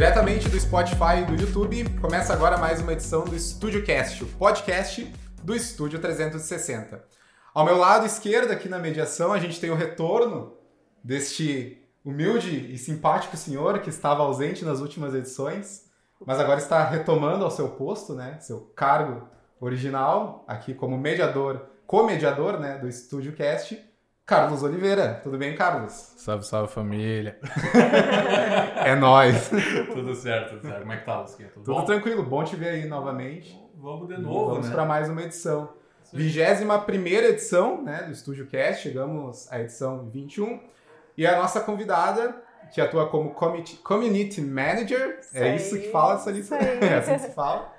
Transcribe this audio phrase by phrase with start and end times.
[0.00, 4.26] Diretamente do Spotify e do YouTube, começa agora mais uma edição do Estúdio Cast, o
[4.26, 7.04] podcast do Estúdio 360.
[7.52, 10.56] Ao meu lado esquerdo, aqui na mediação, a gente tem o retorno
[11.04, 15.84] deste humilde e simpático senhor que estava ausente nas últimas edições,
[16.24, 19.28] mas agora está retomando ao seu posto, né, seu cargo
[19.60, 23.78] original, aqui como mediador, co-mediador, né, do Estúdio Cast,
[24.30, 25.20] Carlos Oliveira.
[25.24, 26.12] Tudo bem, Carlos?
[26.16, 27.36] Salve, salve família.
[28.86, 29.50] é nóis.
[29.92, 30.78] tudo certo, tudo certo.
[30.82, 31.48] Como é que tá, Lusquinha?
[31.48, 33.60] Tudo, tudo tranquilo, bom te ver aí novamente.
[33.74, 34.72] Vamos de novo, Vamos né?
[34.72, 35.70] para mais uma edição.
[36.12, 40.60] Vigésima primeira edição né, do Estúdio Cast, chegamos à edição 21.
[41.18, 42.40] E a nossa convidada,
[42.72, 46.54] que atua como Community Manager, Sei, é isso que fala, Salissa?
[46.80, 47.74] É assim que se fala.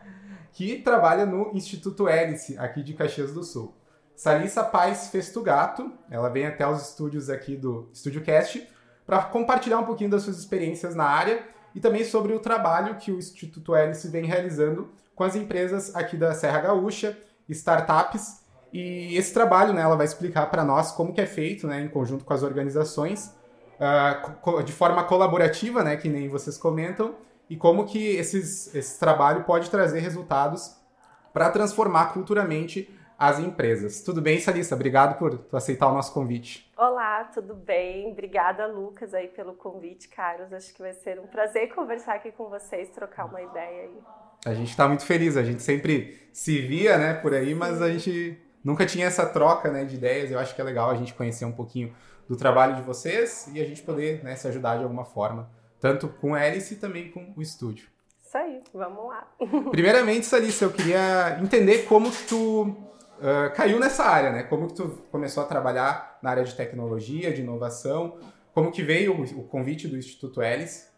[0.51, 3.73] Que trabalha no Instituto Hélice, aqui de Caxias do Sul.
[4.21, 8.69] Salissa Paz Festugato, ela vem até os estúdios aqui do Estúdio Cast
[9.03, 11.41] para compartilhar um pouquinho das suas experiências na área
[11.73, 16.15] e também sobre o trabalho que o Instituto Hélice vem realizando com as empresas aqui
[16.17, 17.17] da Serra Gaúcha,
[17.49, 18.43] startups.
[18.71, 21.89] E esse trabalho, né, ela vai explicar para nós como que é feito, né, em
[21.89, 23.35] conjunto com as organizações,
[23.79, 27.15] uh, de forma colaborativa, né, que nem vocês comentam,
[27.49, 30.75] e como que esses, esse trabalho pode trazer resultados
[31.33, 34.01] para transformar culturalmente as empresas.
[34.01, 34.73] Tudo bem, Salissa?
[34.73, 36.67] Obrigado por tu aceitar o nosso convite.
[36.75, 38.11] Olá, tudo bem?
[38.11, 40.51] Obrigada, Lucas, aí pelo convite, Carlos.
[40.51, 43.97] Acho que vai ser um prazer conversar aqui com vocês, trocar uma ideia aí.
[44.43, 45.37] A gente está muito feliz.
[45.37, 49.69] A gente sempre se via, né, por aí, mas a gente nunca tinha essa troca,
[49.69, 50.31] né, de ideias.
[50.31, 51.93] Eu acho que é legal a gente conhecer um pouquinho
[52.27, 55.47] do trabalho de vocês e a gente poder, né, se ajudar de alguma forma,
[55.79, 57.87] tanto com a Hélice e também com o estúdio.
[58.19, 59.27] Isso aí, vamos lá.
[59.69, 62.89] Primeiramente, Salissa, eu queria entender como que tu
[63.21, 64.41] Uh, caiu nessa área, né?
[64.41, 68.17] Como que tu começou a trabalhar na área de tecnologia, de inovação?
[68.51, 70.89] Como que veio o, o convite do Instituto Hélice?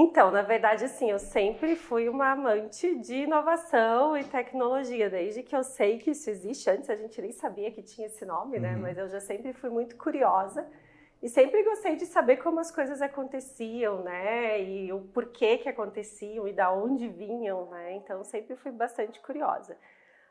[0.00, 5.54] Então, na verdade, assim, eu sempre fui uma amante de inovação e tecnologia, desde que
[5.54, 6.68] eu sei que isso existe.
[6.68, 8.74] Antes a gente nem sabia que tinha esse nome, né?
[8.74, 8.82] Uhum.
[8.82, 10.66] Mas eu já sempre fui muito curiosa
[11.22, 14.60] e sempre gostei de saber como as coisas aconteciam, né?
[14.60, 17.94] E o porquê que aconteciam e da onde vinham, né?
[17.94, 19.76] Então, sempre fui bastante curiosa.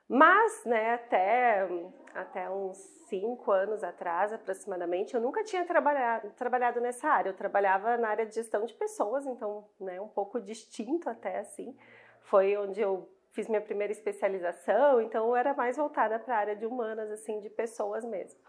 [0.10, 1.68] Mas, né, até,
[2.14, 2.78] até uns
[3.10, 7.30] cinco anos atrás, aproximadamente, eu nunca tinha trabalhado, trabalhado nessa área.
[7.30, 11.76] Eu trabalhava na área de gestão de pessoas, então, né, um pouco distinto até, assim.
[12.22, 16.56] Foi onde eu fiz minha primeira especialização, então eu era mais voltada para a área
[16.56, 18.40] de humanas, assim, de pessoas mesmo.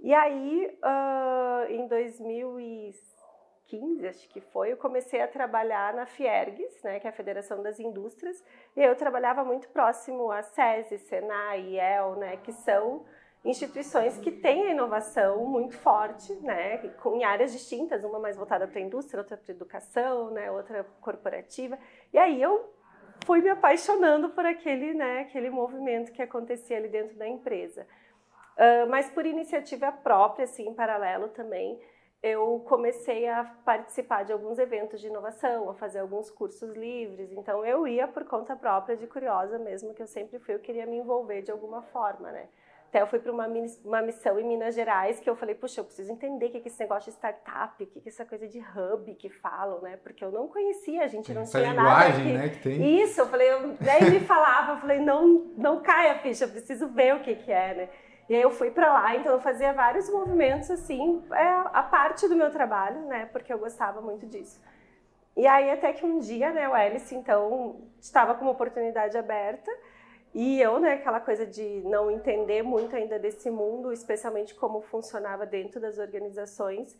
[0.00, 1.86] E aí, uh, em
[3.68, 7.62] 2015, acho que foi, eu comecei a trabalhar na Fiergues, né, que é a Federação
[7.62, 8.42] das Indústrias,
[8.74, 13.04] e eu trabalhava muito próximo a SESI, Senai, IEL, né, que são
[13.44, 18.78] instituições que têm a inovação muito forte, né, em áreas distintas, uma mais voltada para
[18.78, 21.78] a indústria, outra para a educação, né, outra corporativa.
[22.12, 22.72] E aí eu
[23.24, 27.86] fui me apaixonando por aquele, né, aquele movimento que acontecia ali dentro da empresa.
[28.56, 31.80] Uh, mas por iniciativa própria, assim, em paralelo também,
[32.22, 37.30] eu comecei a participar de alguns eventos de inovação, a fazer alguns cursos livres.
[37.32, 40.86] Então eu ia por conta própria, de curiosa mesmo, que eu sempre fui, eu queria
[40.86, 42.48] me envolver de alguma forma, né?
[42.88, 43.46] Até eu fui para uma,
[43.84, 46.62] uma missão em Minas Gerais que eu falei, puxa, eu preciso entender o que é
[46.64, 49.98] esse negócio de startup, o que é essa coisa de hub que falam, né?
[50.02, 52.46] Porque eu não conhecia, a gente não essa tinha linguagem, nada.
[52.46, 53.02] Né, que tem.
[53.02, 53.74] Isso, eu falei, eu...
[53.78, 57.34] daí me falava, eu falei, não, não caia a ficha, eu preciso ver o que,
[57.34, 57.88] que é, né?
[58.28, 62.28] E aí eu fui para lá, então eu fazia vários movimentos assim, é a parte
[62.28, 63.26] do meu trabalho, né?
[63.32, 64.60] Porque eu gostava muito disso.
[65.36, 69.70] E aí até que um dia, né, o Hélice então estava com uma oportunidade aberta
[70.34, 75.46] e eu, né, aquela coisa de não entender muito ainda desse mundo, especialmente como funcionava
[75.46, 76.94] dentro das organizações,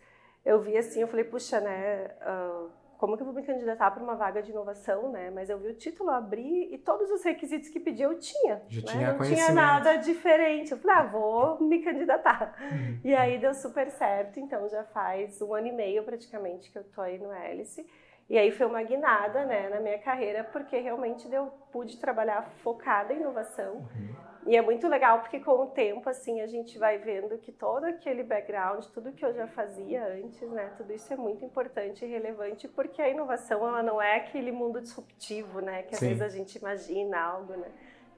[0.45, 4.03] eu vi assim, eu falei, puxa, né, uh, como que eu vou me candidatar para
[4.03, 5.31] uma vaga de inovação, né?
[5.31, 8.60] Mas eu vi o título abrir e todos os requisitos que pediu eu tinha.
[8.69, 8.86] Já né?
[8.88, 10.72] tinha Não tinha nada diferente.
[10.72, 12.56] Eu falei, ah, vou me candidatar.
[12.60, 12.98] Uhum.
[13.04, 14.41] E aí deu super certo.
[14.41, 17.86] Então já faz um ano e meio praticamente que eu tô aí no Hélice.
[18.28, 23.15] E aí foi uma guinada, né, na minha carreira, porque realmente eu pude trabalhar focada
[23.15, 23.77] em inovação.
[23.77, 24.28] Uhum.
[24.47, 27.85] E é muito legal porque com o tempo, assim, a gente vai vendo que todo
[27.85, 32.09] aquele background, tudo que eu já fazia antes, né, tudo isso é muito importante e
[32.09, 36.09] relevante porque a inovação, ela não é aquele mundo disruptivo, né, que às Sim.
[36.09, 37.69] vezes a gente imagina algo, né.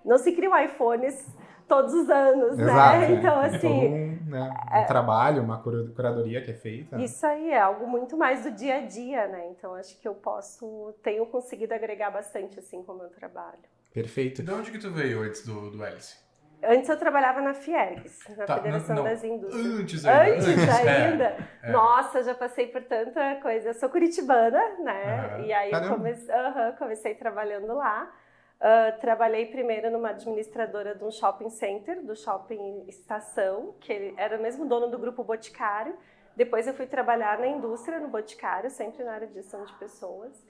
[0.04, 1.26] Não se criam iPhones
[1.66, 3.08] todos os anos, Exato, né?
[3.08, 3.18] né?
[3.18, 4.50] Então, Tem assim, todo um, né,
[4.82, 6.96] um trabalho, uma cura- curadoria que é feita.
[6.96, 7.04] né?
[7.04, 9.48] isso aí é algo muito mais do dia a dia, né?
[9.48, 13.58] Então, acho que eu posso, tenho conseguido agregar bastante, assim, com o meu trabalho.
[13.92, 14.42] Perfeito.
[14.42, 16.18] De onde que tu veio antes do, do Hélice?
[16.62, 19.10] Antes eu trabalhava na Fiergs, na Tá, Federação não, não.
[19.10, 19.66] das Indústrias.
[19.66, 20.34] Antes ainda.
[20.34, 21.36] Antes ainda?
[21.62, 21.70] é.
[21.72, 23.70] Nossa, já passei por tanta coisa.
[23.70, 25.30] Eu sou curitibana, né?
[25.32, 25.46] Aham.
[25.46, 26.74] E aí Caramba.
[26.78, 28.12] comecei, trabalhando lá.
[28.60, 34.42] Ah, trabalhei primeiro numa administradora de um shopping center, do shopping Estação, que era o
[34.42, 35.96] mesmo dono do grupo Boticário.
[36.36, 40.46] Depois eu fui trabalhar na indústria, no Boticário, sempre na área de gestão de pessoas.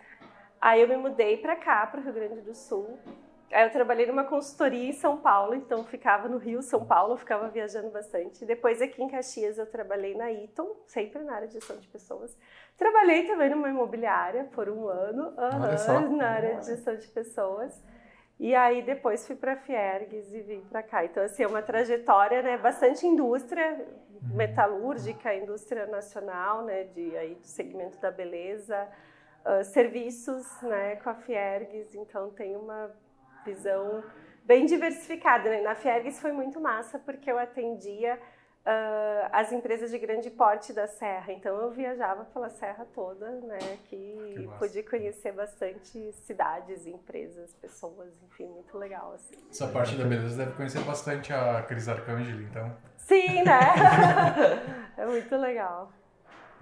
[0.61, 2.99] Aí eu me mudei para cá, para o Rio Grande do Sul.
[3.53, 7.49] Aí eu trabalhei numa consultoria em São Paulo, então ficava no Rio, São Paulo, ficava
[7.49, 8.45] viajando bastante.
[8.45, 12.39] Depois aqui em Caxias eu trabalhei na Eaton, sempre na área de gestão de pessoas.
[12.79, 15.35] Trabalhei também numa imobiliária por um ano,
[16.17, 17.83] na área de gestão de pessoas.
[18.39, 21.05] E aí depois fui para a Fiergs e vim para cá.
[21.05, 23.85] Então assim, é uma trajetória, né, bastante indústria
[24.33, 28.89] metalúrgica, indústria nacional, né, de aí do segmento da beleza,
[29.45, 31.97] ah, serviços, né, com a Fiergs.
[31.97, 32.91] Então tem uma
[33.45, 34.03] visão
[34.45, 35.49] bem diversificada.
[35.51, 35.61] Né?
[35.61, 38.19] Na Fiergs foi muito massa porque eu atendia
[38.65, 41.33] ah, as empresas de grande porte da Serra.
[41.33, 43.59] Então eu viajava pela Serra toda, né?
[43.85, 44.59] Que Que massa.
[44.59, 49.13] pude conhecer bastante cidades, empresas, pessoas, enfim, muito legal.
[49.15, 49.35] Assim.
[49.51, 52.77] Essa parte da beleza deve conhecer bastante a Cris Arcangeli, então.
[52.97, 53.61] Sim, né?
[54.97, 55.91] é muito legal.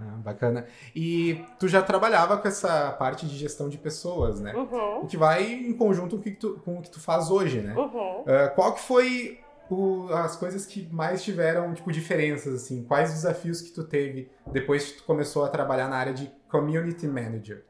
[0.01, 0.67] Ah, bacana.
[0.95, 4.55] E tu já trabalhava com essa parte de gestão de pessoas, né?
[4.55, 7.31] Uhum, O que vai em conjunto com o que tu, com o que tu faz
[7.31, 7.75] hoje, né?
[7.77, 8.25] uhum.
[8.27, 12.85] Ah, qual que foi o- as coisas que mais tiveram, tipo, diferenças, assim?
[12.85, 17.07] Quais desafios que tu teve depois que tu começou a trabalhar na área de Community
[17.09, 17.65] Manager?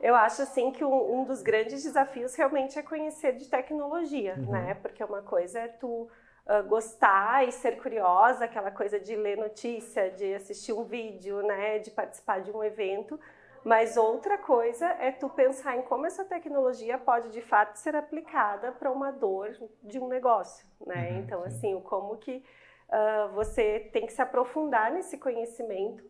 [0.00, 4.52] Eu acho assim que um, um dos grandes desafios realmente é conhecer de tecnologia, Uhum.
[4.52, 4.74] né?
[4.74, 6.08] Porque uma coisa é tu
[6.46, 11.78] ah, gostar e ser curiosa, aquela coisa de ler notícia, de assistir um vídeo, né?
[11.78, 13.18] De participar de um evento.
[13.64, 18.72] Mas outra coisa é tu pensar em como essa tecnologia pode de fato ser aplicada
[18.72, 21.12] para uma dor de um negócio, né?
[21.12, 21.46] Uhum, então sim.
[21.46, 22.44] assim, como que
[22.90, 26.04] ah, você tem que se aprofundar nesse conhecimento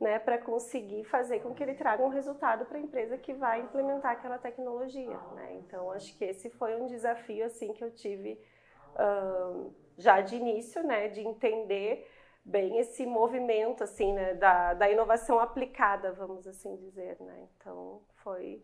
[0.00, 3.60] né, para conseguir fazer com que ele traga um resultado para a empresa que vai
[3.60, 5.54] implementar aquela tecnologia, né?
[5.56, 8.40] Então acho que esse foi um desafio assim que eu tive
[9.98, 12.08] já de início, né, de entender
[12.44, 17.48] bem esse movimento assim, né, da, da inovação aplicada, vamos assim dizer, né?
[17.56, 18.62] Então foi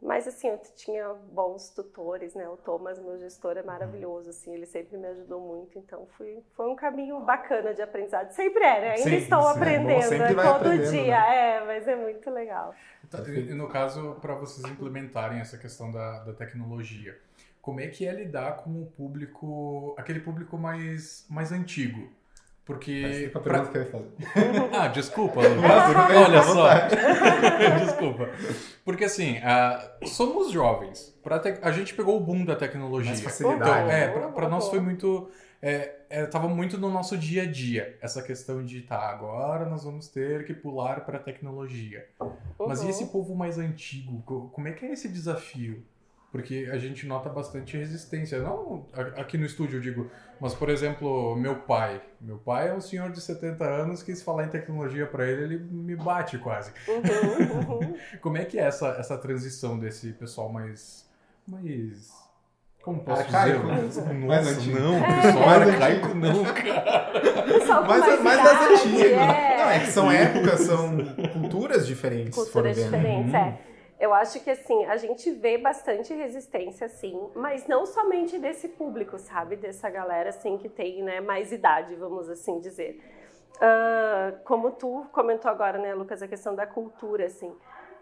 [0.00, 2.48] mas assim, eu tinha bons tutores, né?
[2.48, 6.68] O Thomas, meu gestor, é maravilhoso, assim, ele sempre me ajudou muito, então fui, foi
[6.68, 8.30] um caminho bacana de aprendizado.
[8.32, 8.90] Sempre é, né?
[8.92, 11.26] Ainda Sim, estou sim, é aprendendo, é todo aprendendo, dia, né?
[11.34, 12.74] é, mas é muito legal.
[13.10, 17.18] Tá, e- e no caso, para vocês implementarem essa questão da, da tecnologia,
[17.66, 22.08] como é que é lidar com o público, aquele público mais, mais antigo?
[22.64, 23.28] Porque.
[23.32, 24.10] Pra- pergunta que eu ia fazer.
[24.72, 26.68] Ah, desculpa, Olha só.
[27.84, 28.28] desculpa.
[28.84, 31.12] Porque assim, ah, somos jovens.
[31.24, 33.10] Pra te- A gente pegou o boom da tecnologia.
[33.10, 33.60] Mais facilidade.
[33.70, 34.04] Então, né?
[34.04, 35.28] é, pra, pra nós foi muito.
[35.60, 39.82] É, é, tava muito no nosso dia a dia essa questão de tá, agora nós
[39.84, 42.06] vamos ter que pular para tecnologia.
[42.60, 42.90] Mas e Uhum.
[42.90, 44.22] esse povo mais antigo?
[44.24, 45.82] Co- Como é que é esse desafio?
[46.32, 48.40] Porque a gente nota bastante resistência.
[48.40, 48.84] Não
[49.16, 52.02] aqui no estúdio, eu digo, mas por exemplo, meu pai.
[52.20, 55.44] Meu pai é um senhor de 70 anos que se falar em tecnologia para ele,
[55.44, 56.72] ele me bate quase.
[56.88, 57.94] Uhum, uhum.
[58.20, 61.08] Como é que é essa, essa transição desse pessoal mais.
[61.46, 62.12] mais.
[62.82, 63.72] Como posso Arcaico, dizer?
[63.74, 63.82] né?
[63.82, 64.78] Nossa, Mais antigo.
[64.78, 65.22] não, É.
[65.22, 67.86] pessoal Mais arcaico não, cara.
[67.88, 69.10] Mais mas das antigas.
[69.12, 69.56] é.
[69.58, 70.96] Não, é que são épocas, são
[71.32, 72.34] culturas diferentes.
[72.38, 73.38] culturas diferentes, Uhum.
[73.40, 73.58] é.
[73.98, 79.18] Eu acho que assim, a gente vê bastante resistência, sim, mas não somente desse público,
[79.18, 79.56] sabe?
[79.56, 83.00] Dessa galera assim que tem né, mais idade, vamos assim dizer.
[83.60, 87.54] Ah, como tu comentou agora, né, Lucas, a questão da cultura, assim.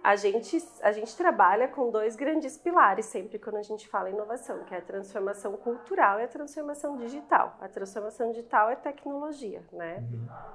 [0.02, 4.12] A gente, a gente trabalha com dois grandes pilares sempre quando a gente fala em
[4.12, 7.56] inovação, que é a transformação cultural e a transformação digital.
[7.58, 10.04] A transformação digital é tecnologia, né?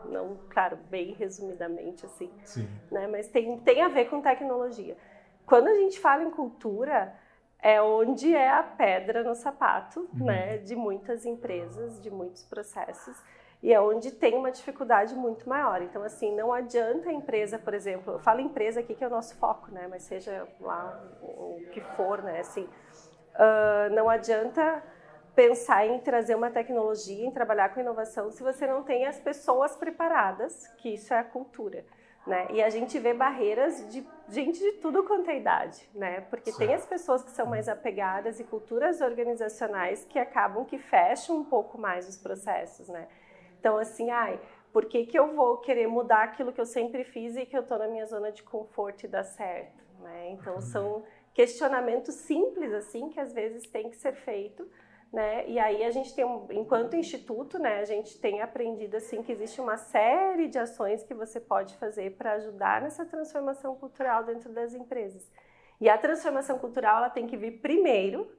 [0.05, 2.69] Não, claro, bem resumidamente assim Sim.
[2.91, 3.07] né?
[3.07, 4.95] Mas tem, tem a ver com tecnologia.
[5.49, 7.13] Quando a gente fala em cultura,
[7.61, 10.25] é onde é a pedra no sapato, Uhum.
[10.27, 10.57] né?
[10.59, 13.17] De muitas empresas, de muitos processos.
[13.61, 15.81] E é onde tem uma dificuldade muito maior.
[15.81, 19.09] Então, assim, não adianta a empresa, por exemplo, eu falo empresa aqui que é o
[19.09, 19.87] nosso foco, né?
[19.89, 22.39] Mas seja lá o que for, né?
[22.39, 22.69] Assim,
[23.35, 24.81] ah, não adianta
[25.35, 29.75] pensar em trazer uma tecnologia, em trabalhar com inovação, se você não tem as pessoas
[29.75, 31.83] preparadas, que isso é a cultura.
[32.29, 32.45] Né?
[32.51, 36.21] E a gente vê barreiras de gente de tudo quanto é idade, né?
[36.29, 36.79] Porque tem Certo.
[36.79, 41.75] as pessoas que são mais apegadas e culturas organizacionais que acabam que fecham um pouco
[41.79, 43.07] mais os processos, né?
[43.59, 44.39] Então, assim, ai,
[44.71, 47.61] por que, que eu vou querer mudar aquilo que eu sempre fiz e que eu
[47.61, 50.29] estou na minha zona de conforto e dá certo, né?
[50.29, 54.69] Então, são questionamentos simples, assim, que às vezes tem que ser feito,
[55.11, 55.47] né?
[55.47, 59.59] E aí a gente tem, enquanto instituto, né, a gente tem aprendido assim que existe
[59.59, 64.73] uma série de ações que você pode fazer para ajudar nessa transformação cultural dentro das
[64.73, 65.29] empresas.
[65.81, 68.31] E a transformação cultural ela tem que vir primeiro,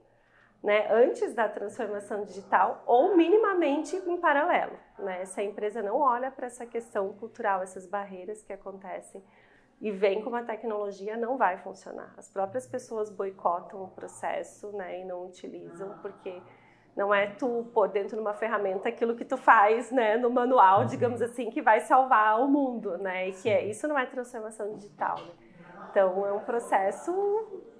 [0.63, 5.25] né, antes da transformação digital ou minimamente em paralelo, né?
[5.25, 9.23] Se a empresa não olha para essa questão cultural, essas barreiras que acontecem
[9.81, 12.13] e vem com uma tecnologia, não vai funcionar.
[12.15, 16.39] As próprias pessoas boicotam o processo, né, e não utilizam porque
[16.95, 20.81] não é tu pôr dentro de uma ferramenta aquilo que tu faz, né, no manual,
[20.81, 20.85] uhum.
[20.85, 23.29] digamos assim, que vai salvar o mundo, né?
[23.29, 25.17] E que é, isso não é transformação digital.
[25.17, 25.31] Né?
[25.89, 27.11] Então é um processo,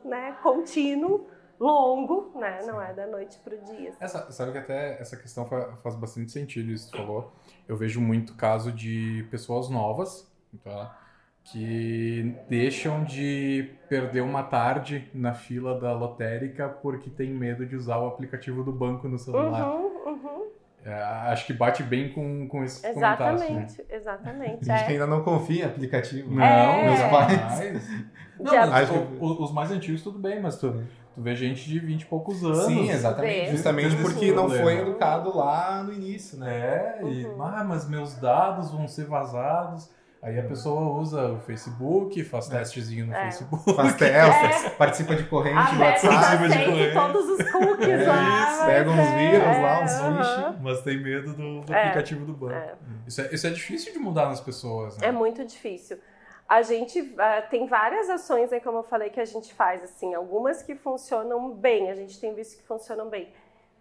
[0.04, 1.28] né, contínuo,
[1.60, 2.64] longo, né?
[2.66, 3.94] Não é da noite para o dia.
[4.00, 7.32] Essa, sabe que até essa questão faz bastante sentido isso que tu falou.
[7.68, 10.28] Eu vejo muito caso de pessoas novas,
[10.64, 10.98] tá?
[11.44, 17.98] Que deixam de perder uma tarde na fila da lotérica porque tem medo de usar
[17.98, 19.70] o aplicativo do banco no celular.
[19.70, 20.48] Uhum, uhum.
[20.84, 23.86] É, acho que bate bem com, com esse exatamente, comentário.
[23.90, 23.96] Né?
[23.96, 24.92] Exatamente, A gente é.
[24.94, 26.34] ainda não confia em aplicativo.
[26.34, 26.86] Não, é.
[26.86, 27.90] meus pais.
[28.40, 30.84] Não, mas, os, os mais antigos tudo bem, mas tu,
[31.14, 32.66] tu vê gente de 20 e poucos anos.
[32.66, 33.52] Sim, exatamente.
[33.52, 36.52] Justamente porque não foi educado lá no início, né?
[36.52, 37.44] É, e, uhum.
[37.44, 39.92] ah, mas meus dados vão ser vazados.
[40.22, 42.60] Aí a pessoa usa o Facebook, faz é.
[42.60, 43.24] testezinho no é.
[43.24, 43.74] Facebook.
[43.74, 44.70] Faz testes, é.
[44.70, 46.16] participa de corrente WhatsApp.
[46.16, 46.94] Participa de corrente.
[46.94, 48.52] todos os cookies é lá.
[48.52, 49.18] Isso, pega uns é.
[49.18, 50.60] vírus lá, uns uhum.
[50.62, 52.78] Mas tem medo do, do aplicativo do banco.
[53.08, 55.08] Isso, é, isso é difícil de mudar nas pessoas, né?
[55.08, 55.98] É muito difícil.
[56.48, 60.14] A gente uh, tem várias ações, né, como eu falei, que a gente faz, assim,
[60.14, 63.30] algumas que funcionam bem, a gente tem visto que funcionam bem.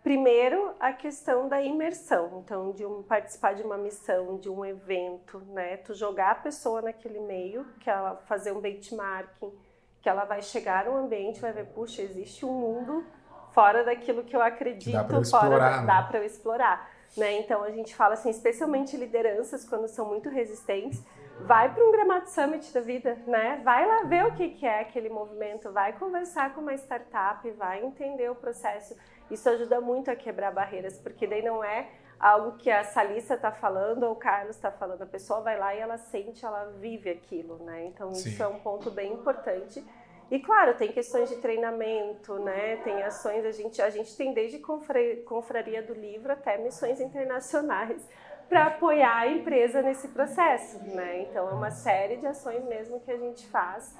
[0.02, 5.38] Primeiro, a questão da imersão, então de um, participar de uma missão, de um evento,
[5.48, 5.76] né?
[5.78, 9.52] Tu jogar a pessoa naquele meio, que ela fazer um benchmarking,
[10.00, 13.04] que ela vai chegar no ambiente, vai ver, puxa, existe um mundo
[13.52, 15.86] fora daquilo que eu acredito, dá para explorar, né?
[15.86, 17.38] dá para eu explorar, né?
[17.38, 21.04] Então a gente fala assim, especialmente lideranças quando são muito resistentes,
[21.40, 23.60] vai para um Gramado Summit da vida, né?
[23.62, 27.84] Vai lá ver o que, que é aquele movimento, vai conversar com uma startup, vai
[27.84, 28.96] entender o processo
[29.30, 33.50] isso ajuda muito a quebrar barreiras, porque daí não é algo que a Salissa está
[33.50, 35.02] falando ou o Carlos está falando.
[35.02, 37.86] A pessoa vai lá e ela sente, ela vive aquilo, né?
[37.86, 38.28] Então Sim.
[38.28, 39.82] isso é um ponto bem importante.
[40.30, 42.76] E claro, tem questões de treinamento, né?
[42.84, 48.06] Tem ações, a gente, a gente tem desde confraria do livro até missões internacionais
[48.48, 51.22] para apoiar a empresa nesse processo, né?
[51.22, 53.96] Então é uma série de ações mesmo que a gente faz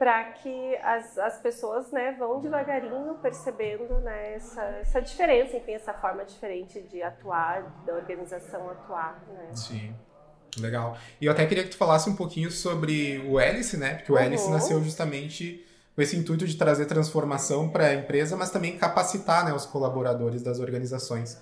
[0.00, 5.92] para que as, as pessoas né, vão devagarinho percebendo né, essa, essa diferença, enfim, essa
[5.92, 9.22] forma diferente de atuar, da organização atuar.
[9.28, 9.50] Né?
[9.54, 9.94] Sim.
[10.58, 10.96] Legal.
[11.20, 13.96] E eu até queria que tu falasse um pouquinho sobre o Hélice, né?
[13.96, 14.22] Porque o uhum.
[14.22, 19.44] Hélice nasceu justamente com esse intuito de trazer transformação para a empresa, mas também capacitar
[19.44, 21.38] né, os colaboradores das organizações.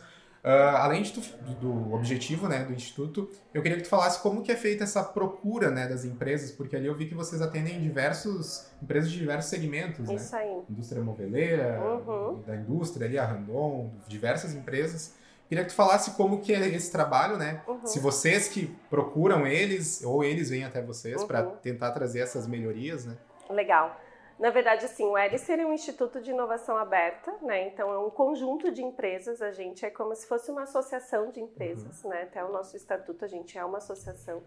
[0.49, 1.21] Uh, além de tu,
[1.61, 5.05] do objetivo né, do Instituto, eu queria que tu falasse como que é feita essa
[5.05, 9.51] procura né, das empresas, porque ali eu vi que vocês atendem diversos empresas de diversos
[9.51, 10.09] segmentos.
[10.09, 10.41] Isso né?
[10.41, 10.63] aí.
[10.71, 12.41] Indústria moveleira, uhum.
[12.47, 15.15] da indústria ali, a Randon, diversas empresas.
[15.51, 17.61] Queria que tu falasse como que é esse trabalho, né?
[17.69, 17.87] Uhum.
[17.87, 21.27] Se vocês que procuram eles, ou eles vêm até vocês uhum.
[21.27, 23.19] para tentar trazer essas melhorias, né?
[23.51, 24.01] Legal.
[24.39, 27.67] Na verdade, assim, o Hélice é um instituto de inovação aberta, né?
[27.67, 29.43] Então é um conjunto de empresas.
[29.43, 32.11] A gente é como se fosse uma associação de empresas, uhum.
[32.11, 32.23] né?
[32.23, 34.43] Até o nosso estatuto a gente é uma associação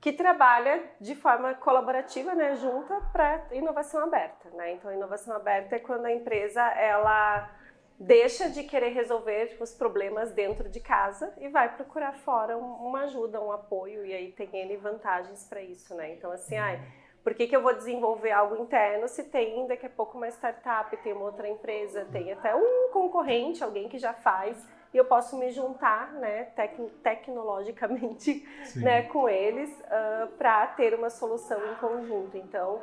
[0.00, 4.72] que trabalha de forma colaborativa, né, junta para inovação aberta, né?
[4.72, 7.50] Então a inovação aberta é quando a empresa ela
[7.98, 13.42] deixa de querer resolver os problemas dentro de casa e vai procurar fora uma ajuda,
[13.42, 16.14] um apoio e aí tem N vantagens para isso, né?
[16.14, 16.82] Então assim, ai, uhum.
[17.22, 20.96] Por que, que eu vou desenvolver algo interno se tem daqui a pouco uma startup,
[20.98, 25.36] tem uma outra empresa, tem até um concorrente, alguém que já faz, e eu posso
[25.36, 28.46] me juntar né, tec tecnologicamente
[28.76, 32.36] né, com eles uh, ah, para ter uma solução em conjunto.
[32.36, 32.76] Então,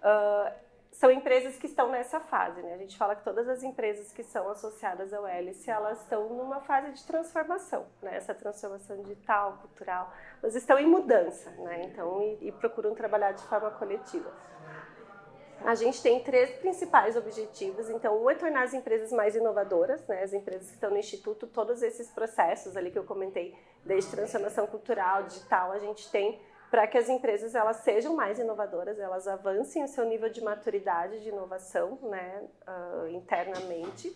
[0.00, 0.52] uh,
[0.94, 2.72] são empresas que estão nessa fase, né?
[2.72, 6.60] A gente fala que todas as empresas que são associadas ao Hélice, elas estão numa
[6.60, 8.16] fase de transformação, né?
[8.16, 11.82] Essa transformação digital, cultural, elas estão em mudança, né?
[11.86, 14.32] Então, e, e procuram trabalhar de forma coletiva.
[15.64, 17.90] A gente tem três principais objetivos.
[17.90, 20.22] Então, um é tornar as empresas mais inovadoras, né?
[20.22, 23.52] As empresas que estão no instituto, todos esses processos ali que eu comentei,
[23.84, 26.40] desde transformação cultural, digital, a gente tem
[26.74, 31.22] para que as empresas elas sejam mais inovadoras, elas avancem o seu nível de maturidade
[31.22, 34.08] de inovação né, uh, internamente.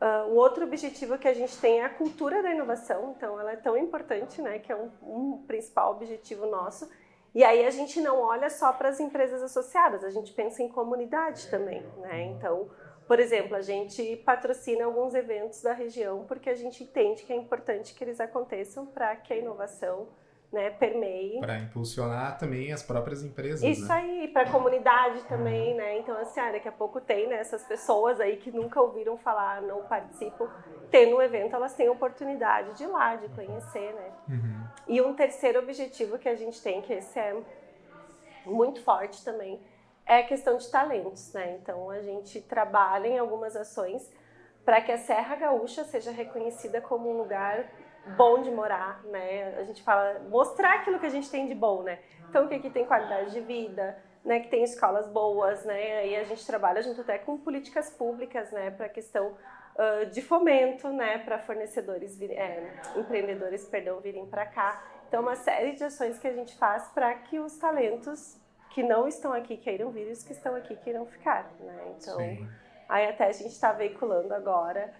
[0.00, 3.52] Uh, o outro objetivo que a gente tem é a cultura da inovação, então ela
[3.52, 6.90] é tão importante, né, que é um, um principal objetivo nosso.
[7.34, 10.70] E aí a gente não olha só para as empresas associadas, a gente pensa em
[10.70, 12.22] comunidade também, né?
[12.22, 12.70] Então
[13.08, 17.36] Por exemplo, a gente patrocina alguns eventos da região porque a gente entende que é
[17.36, 20.08] importante que eles aconteçam para que a inovação
[20.52, 21.40] né, permeie.
[21.40, 23.62] Para impulsionar também as próprias empresas.
[23.62, 23.94] Isso né?
[23.94, 25.98] aí, para a comunidade também, né?
[25.98, 29.60] Então, assim, ah, daqui a pouco tem né, essas pessoas aí que nunca ouviram falar,
[29.60, 30.48] não participam.
[30.90, 34.10] Tendo um evento, elas têm a oportunidade de ir lá, de conhecer, né?
[34.28, 34.64] Uhum.
[34.86, 37.36] E um terceiro objetivo que a gente tem, que esse é
[38.46, 39.60] muito forte também,
[40.06, 41.58] é a questão de talentos, né?
[41.60, 44.10] Então, a gente trabalha em algumas ações
[44.64, 47.70] para que a Serra Gaúcha seja reconhecida como um lugar
[48.16, 49.54] bom de morar, né?
[49.58, 51.98] A gente fala mostrar aquilo que a gente tem de bom, né?
[52.28, 54.40] Então que aqui tem qualidade de vida, né?
[54.40, 56.06] Que tem escolas boas, né?
[56.08, 58.70] E a gente trabalha junto até com políticas públicas, né?
[58.70, 61.18] Para a questão uh, de fomento, né?
[61.18, 64.82] Para fornecedores, vir, é, empreendedores, perdão, virem para cá.
[65.08, 68.36] Então uma série de ações que a gente faz para que os talentos
[68.70, 71.94] que não estão aqui queiram vir e os que estão aqui queiram ficar, né?
[71.96, 72.48] Então Sim.
[72.88, 74.92] aí até a gente está veiculando agora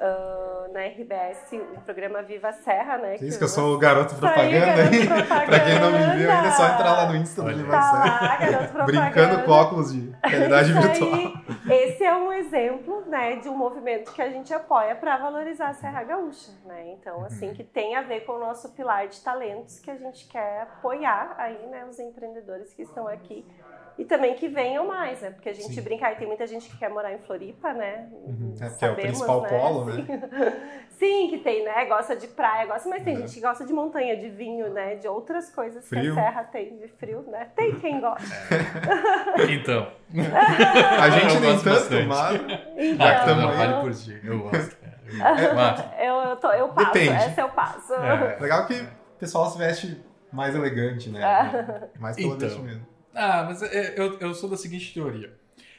[0.00, 3.16] uh, na RBS o programa Viva Serra, né?
[3.16, 5.06] Isso que eu sou o garoto propaganda aí.
[5.46, 7.54] pra quem não me viu, ainda é só entrar lá no Insta do.
[7.54, 8.84] Viva Tá Serra.
[8.84, 11.14] Brincando com óculos de realidade Isso virtual.
[11.14, 11.34] aí.
[11.68, 15.74] Esse é um exemplo, né, de um movimento que a gente apoia para valorizar a
[15.74, 16.92] Serra Gaúcha, né?
[16.92, 20.26] Então, assim, que tem a ver com o nosso pilar de talentos que a gente
[20.28, 23.44] quer apoiar aí, né, os empreendedores que estão aqui
[24.00, 25.30] e também que venham mais, né?
[25.30, 25.80] Porque a gente Sim.
[25.82, 28.08] brinca aí, tem muita gente que quer morar em Floripa, né?
[28.08, 29.48] É, porque é o Sabemos, principal né?
[29.50, 30.06] polo, né?
[30.98, 31.84] Sim, que tem, né?
[31.84, 33.20] Gosta de praia, gosta, mas tem Uhum.
[33.22, 34.94] gente que gosta de montanha, de vinho, né?
[34.96, 36.14] De outras coisas Frio.
[36.14, 37.48] que a serra tem, de frio, né?
[37.54, 38.26] Tem quem gosta.
[39.50, 39.92] Então.
[40.98, 42.06] A gente Eu nem tanto, bastante.
[42.06, 42.40] mas
[42.76, 43.56] Então, Já que tamo não, aí.
[43.56, 44.20] vale por si.
[44.24, 44.76] Eu gosto.
[45.10, 45.88] Eu gosto.
[46.00, 47.12] eu, eu, tô, eu passo, Depende.
[47.14, 47.94] essa eu passo.
[47.94, 48.38] É.
[48.40, 48.88] legal que o
[49.18, 50.00] pessoal se veste
[50.32, 51.20] mais elegante, né?
[51.22, 51.98] É.
[51.98, 52.48] Mais pelo Então.
[52.48, 52.86] vestimento.
[53.14, 55.32] Ah, mas é, eu, eu sou da seguinte teoria.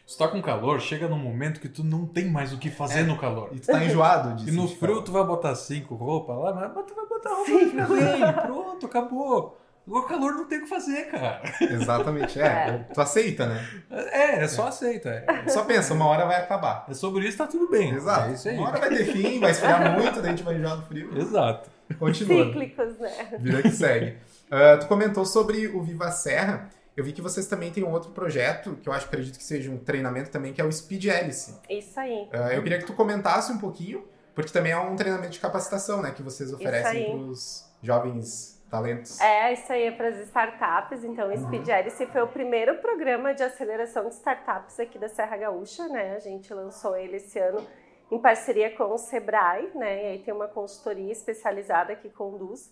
[0.05, 2.99] Se tá com calor, chega num momento que tu não tem mais o que fazer
[2.99, 3.03] É.
[3.03, 3.49] no calor.
[3.53, 4.49] E tu tá enjoado disso.
[4.49, 7.69] E no frio tu vai botar cinco roupas lá, mas tu vai botar roupa Sim.
[7.69, 9.57] fica bem, pronto, acabou.
[9.87, 11.41] O calor não tem o que fazer, cara.
[11.61, 12.45] Exatamente, é.
[12.45, 12.77] É.
[12.93, 13.67] Tu aceita, né?
[13.89, 15.09] É, é só aceita.
[15.27, 16.85] É, Só pensa, uma hora vai acabar.
[16.89, 17.91] é sobre isso, tá tudo bem.
[17.95, 18.29] Exato.
[18.29, 18.57] É isso aí.
[18.57, 21.17] Uma hora vai ter fim, vai esfriar muito, daí a gente vai enjoar no frio.
[21.17, 21.69] Exato.
[21.97, 22.45] Continua.
[22.45, 23.37] Cíclicos, né?
[23.39, 24.17] Vida que segue.
[24.51, 26.69] Ah, tu comentou sobre o Viva Serra.
[26.95, 29.71] Eu vi que vocês também têm um outro projeto, que eu acho, acredito que seja
[29.71, 31.59] um treinamento também, que é o Speed Hélice.
[31.69, 32.27] Isso aí.
[32.33, 36.01] Ah, eu queria que tu comentasse um pouquinho, porque também é um treinamento de capacitação,
[36.01, 36.11] né?
[36.11, 39.19] Que vocês oferecem para os jovens talentos.
[39.19, 41.03] É, isso aí é para as startups.
[41.03, 45.37] Então, o Speed Hélice foi o primeiro programa de aceleração de startups aqui da Serra
[45.37, 46.15] Gaúcha, né?
[46.15, 47.65] A gente lançou ele esse ano
[48.09, 50.03] em parceria com o Sebrae, né?
[50.03, 52.69] E aí tem uma consultoria especializada que conduz.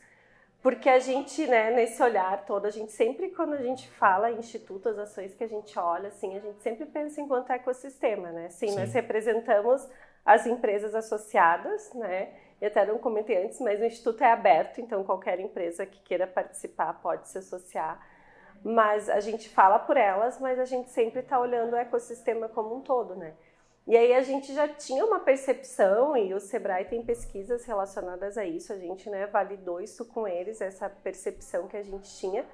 [0.62, 4.39] Porque a gente, né, nesse olhar todo, a gente sempre, quando a gente fala em
[4.39, 8.50] instituto, as ações que a gente olha, assim, a gente sempre pensa enquanto ecossistema, né?
[8.50, 8.80] Sim, Sim.
[8.80, 9.88] nós representamos
[10.26, 12.34] as empresas associadas, né?
[12.62, 16.28] E até não comentei antes, mas o Instituto é aberto, então qualquer empresa que queira
[16.28, 18.06] participar pode se associar.
[18.62, 22.76] Mas a gente fala por elas, mas a gente sempre está olhando o ecossistema como
[22.76, 23.34] um todo, né?
[23.89, 28.45] E aí a gente já tinha uma percepção, e o Sebrae tem pesquisas relacionadas a
[28.45, 32.45] isso, a gente né, validou isso com eles, essa percepção que a gente tinha,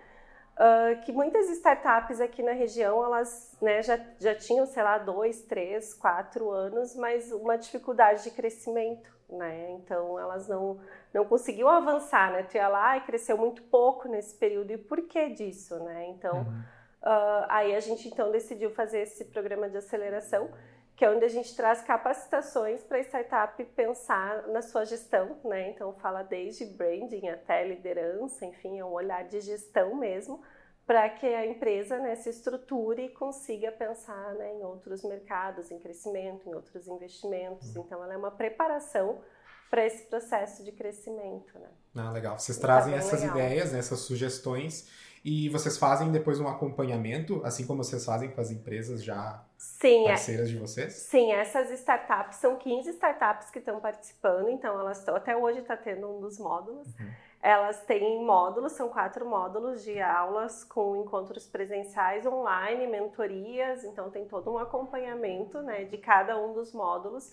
[0.57, 5.41] ah, que muitas startups aqui na região, elas né, já, já tinham, sei lá, dois,
[5.41, 9.71] três, quatro anos, mas uma dificuldade de crescimento, né?
[9.71, 10.79] Então elas não,
[11.13, 12.43] não conseguiam avançar, né?
[12.43, 16.05] Tu ia lá e cresceu muito pouco nesse período, e por que disso, né?
[16.11, 16.63] Então, Uhum.
[17.01, 20.49] ah, aí a gente então decidiu fazer esse programa de aceleração,
[20.95, 25.71] que é onde a gente traz capacitações para a startup pensar na sua gestão, né?
[25.71, 30.41] Então fala desde branding até liderança, enfim, é um olhar de gestão mesmo,
[30.85, 35.79] para que a empresa né, se estruture e consiga pensar né, em outros mercados, em
[35.79, 37.75] crescimento, em outros investimentos.
[37.75, 39.21] Então ela é uma preparação
[39.69, 41.69] para esse processo de crescimento, né?
[41.95, 42.37] Ah, legal.
[42.37, 43.35] Vocês Tá trazem bem essas legal.
[43.37, 44.87] ideias, né, essas sugestões,
[45.25, 50.03] e vocês fazem depois um acompanhamento, assim como vocês fazem com as empresas já Sim,
[50.03, 50.93] é, parceiras de vocês?
[50.93, 55.75] Sim, essas startups, são 15 startups que estão participando, então elas estão, até hoje está
[55.75, 56.85] tendo um dos módulos.
[56.99, 57.11] Uhum.
[57.41, 64.25] Elas têm módulos, são quatro módulos de aulas com encontros presenciais online, mentorias, então tem
[64.25, 67.31] todo um acompanhamento né, de cada um dos módulos,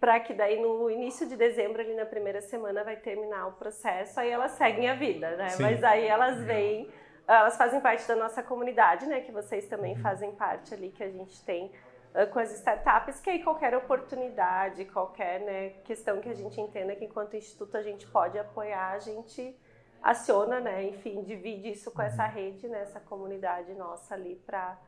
[0.00, 4.20] para que daí no início de dezembro, ali na primeira semana, vai terminar o processo,
[4.20, 5.50] aí elas seguem a vida, né?
[5.50, 5.62] Sim.
[5.62, 6.90] Mas aí elas vêm,
[7.26, 9.20] elas fazem parte da nossa comunidade, né?
[9.20, 10.02] Que vocês também Uhum.
[10.02, 11.72] fazem parte ali, que a gente tem
[12.14, 16.94] uh, com as startups, que aí qualquer oportunidade, qualquer né, questão que a gente entenda
[16.94, 19.56] que enquanto instituto a gente pode apoiar, a gente
[20.02, 24.78] aciona, né, enfim, divide isso com essa rede, né, essa comunidade nossa ali para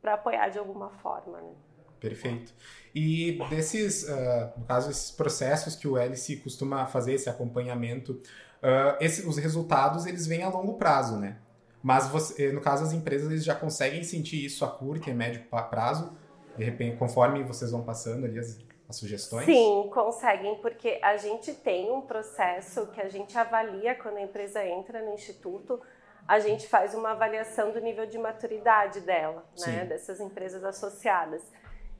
[0.00, 1.52] para apoiar de alguma forma, né?
[2.00, 2.52] Perfeito.
[2.92, 8.96] E desses, uh, no caso, esses processos que o Hélice costuma fazer, esse acompanhamento, uh,
[9.00, 11.36] esse, os resultados eles vêm a longo prazo, né?
[11.82, 15.44] Mas você, no caso, as empresas eles já conseguem sentir isso a curto e médio
[15.70, 16.16] prazo,
[16.56, 19.46] de repente, conforme vocês vão passando ali as, as sugestões?
[19.46, 24.64] Sim, conseguem, porque a gente tem um processo que a gente avalia quando a empresa
[24.64, 25.80] entra no instituto,
[26.28, 31.42] a gente faz uma avaliação do nível de maturidade dela, né, dessas empresas associadas.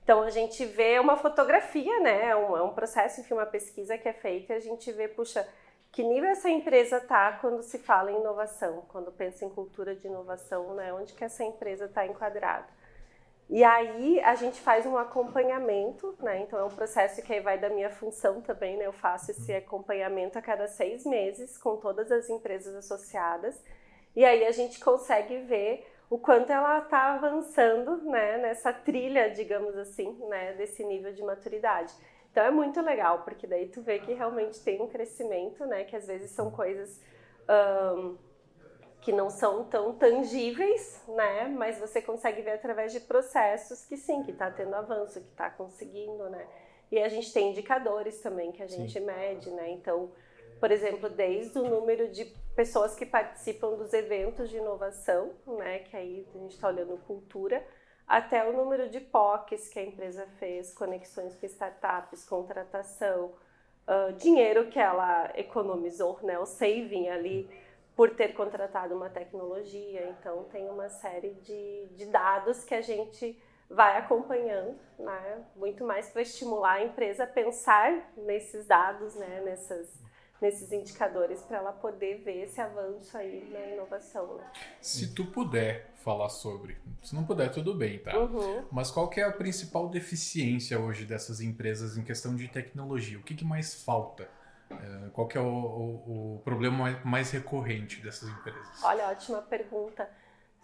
[0.04, 3.98] Então a gente vê uma fotografia, né, é um, é um processo, enfim, uma pesquisa
[3.98, 5.46] que é feita, a gente vê, puxa,
[5.92, 10.06] que nível essa empresa está quando se fala em inovação, quando pensa em cultura de
[10.06, 12.66] inovação, né, onde que essa empresa está enquadrada.
[13.50, 16.40] E aí a gente faz um acompanhamento, né?
[16.40, 18.86] Então é um processo que aí vai da minha função também, né?
[18.86, 23.62] Eu faço esse acompanhamento a cada seis meses com todas as empresas associadas.
[24.16, 28.38] E aí a gente consegue ver o quanto ela está avançando, né?
[28.38, 30.54] Nessa trilha, digamos assim, né?
[30.54, 31.92] Desse nível de maturidade.
[32.32, 35.84] Então é muito legal, porque daí tu vê que realmente tem um crescimento, né?
[35.84, 36.98] Que às vezes são coisas
[37.94, 38.16] um,
[39.02, 41.46] que não são tão tangíveis, né?
[41.48, 45.50] Mas você consegue ver através de processos que sim, que está tendo avanço, que está
[45.50, 46.46] conseguindo, né?
[46.90, 49.04] E a gente tem indicadores também que a gente sim.
[49.04, 49.70] mede, né?
[49.70, 50.10] Então,
[50.58, 52.24] por exemplo, desde o número de
[52.56, 55.80] pessoas que participam dos eventos de inovação, né?
[55.80, 57.62] Que aí a gente está olhando cultura
[58.12, 63.32] até o número de POCs que a empresa fez, conexões com startups, contratação,
[63.88, 67.48] uh, dinheiro que ela economizou, né, o saving ali
[67.96, 70.10] por ter contratado uma tecnologia.
[70.10, 73.34] Então, tem uma série de, de dados que a gente
[73.70, 79.88] vai acompanhando, né, muito mais para estimular a empresa a pensar nesses dados, né, nessas
[80.42, 84.36] nesses indicadores para ela poder ver esse avanço aí na inovação.
[84.36, 84.44] Né?
[84.80, 88.18] Se tu puder falar sobre, se não puder tudo bem, tá?
[88.18, 88.64] Uhum.
[88.70, 93.18] Mas qual que é a principal deficiência hoje dessas empresas em questão de tecnologia?
[93.18, 94.28] O que, que mais falta?
[94.68, 98.82] É, qual que é o, o, o problema mais recorrente dessas empresas?
[98.82, 100.08] Olha, ótima pergunta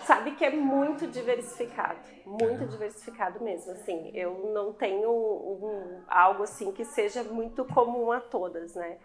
[0.04, 2.66] sabe que é muito diversificado, muito é.
[2.66, 3.72] diversificado mesmo.
[3.72, 8.98] Assim, eu não tenho um, algo assim que seja muito comum a todas, né?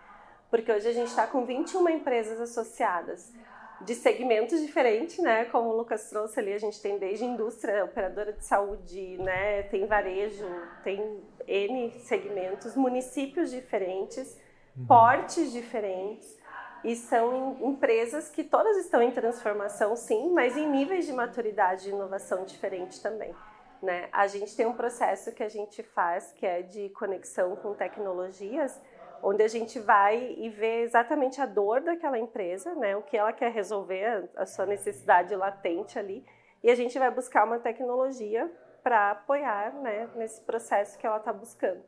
[0.54, 3.34] Porque hoje a gente está com 21 empresas associadas
[3.82, 5.46] de segmentos diferentes, né?
[5.46, 9.64] Como o Lucas trouxe ali, a gente tem desde indústria, operadora de saúde, né?
[9.64, 10.46] Tem varejo,
[10.84, 14.40] tem N segmentos, municípios diferentes,
[14.78, 14.86] uhum.
[14.86, 16.38] portes diferentes.
[16.84, 21.92] E são empresas que todas estão em transformação, sim, mas em níveis de maturidade e
[21.92, 23.34] inovação diferente também.
[23.82, 24.08] Né?
[24.12, 28.80] A gente tem um processo que a gente faz, que é de conexão com tecnologias,
[29.24, 33.32] onde a gente vai e vê exatamente a dor daquela empresa, né, o que ela
[33.32, 36.26] quer resolver, a sua necessidade latente ali,
[36.62, 38.52] e a gente vai buscar uma tecnologia
[38.84, 41.82] para apoiar né, nesse processo que ela está buscando.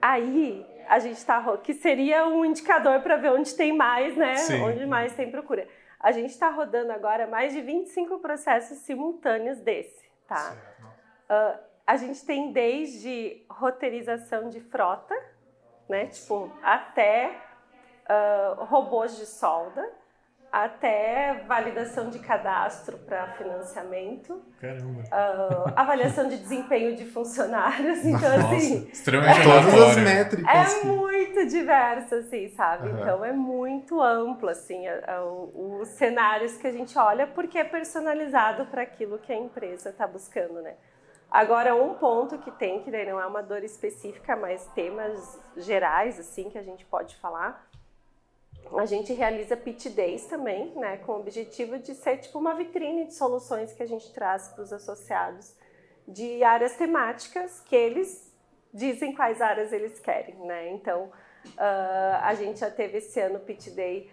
[0.00, 4.36] Aí a gente está que seria um indicador para ver onde tem mais, né?
[4.36, 4.62] Sim.
[4.62, 5.66] Onde mais tem procura.
[5.98, 10.56] A gente está rodando agora mais de 25 processos simultâneos desse, tá?
[11.28, 15.14] Uh, a gente tem desde roteirização de frota,
[15.88, 16.06] né?
[16.06, 17.30] Tipo, até
[18.08, 19.88] uh, robôs de solda,
[20.50, 24.42] até validação de cadastro para financiamento.
[24.60, 25.02] Caramba.
[25.02, 28.04] Uh, avaliação de desempenho de funcionários.
[28.04, 28.88] Então, Nossa, assim.
[28.90, 30.74] Extremamente é, todas as métricas.
[30.74, 32.88] É muito diverso, assim, sabe?
[32.88, 33.00] Uhum.
[33.00, 34.84] Então é muito amplo, assim,
[35.54, 40.06] os cenários que a gente olha, porque é personalizado para aquilo que a empresa está
[40.06, 40.74] buscando, né?
[41.30, 46.48] Agora, um ponto que tem, que não é uma dor específica, mas temas gerais, assim,
[46.48, 47.68] que a gente pode falar,
[48.76, 53.06] a gente realiza pitch days também, né, com o objetivo de ser tipo uma vitrine
[53.06, 55.54] de soluções que a gente traz para os associados
[56.06, 58.32] de áreas temáticas que eles
[58.72, 60.70] dizem quais áreas eles querem, né?
[60.70, 64.10] Então, uh, a gente já teve esse ano pitch day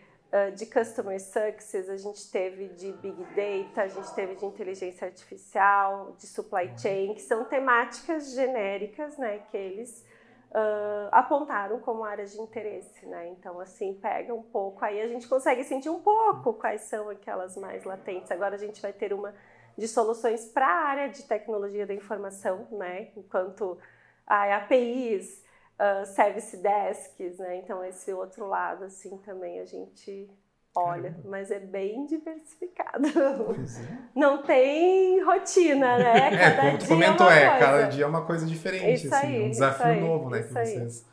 [0.55, 6.13] de Customer Success, a gente teve de Big Data, a gente teve de inteligência artificial,
[6.17, 10.05] de supply chain, que são temáticas genéricas, né, que eles
[10.55, 13.27] uh, apontaram como áreas de interesse, né?
[13.29, 17.57] Então, assim, pega um pouco, aí a gente consegue sentir um pouco quais são aquelas
[17.57, 18.31] mais latentes.
[18.31, 19.33] Agora a gente vai ter uma
[19.77, 23.09] de soluções para a área de tecnologia da informação, né?
[23.17, 23.77] Enquanto
[24.25, 25.43] a APIs,
[25.79, 27.57] uh, service desks, né?
[27.57, 30.29] Então esse outro lado assim também a gente
[30.75, 31.29] olha, Caramba.
[31.29, 33.07] mas é bem diversificado.
[33.07, 34.09] É.
[34.19, 36.17] Não tem rotina, né?
[36.17, 39.15] É, cada é, como tu comentou, é, é cada dia é uma coisa diferente, isso
[39.15, 40.43] assim, aí, um desafio aí, novo, né?
[40.43, 41.05] Que vocês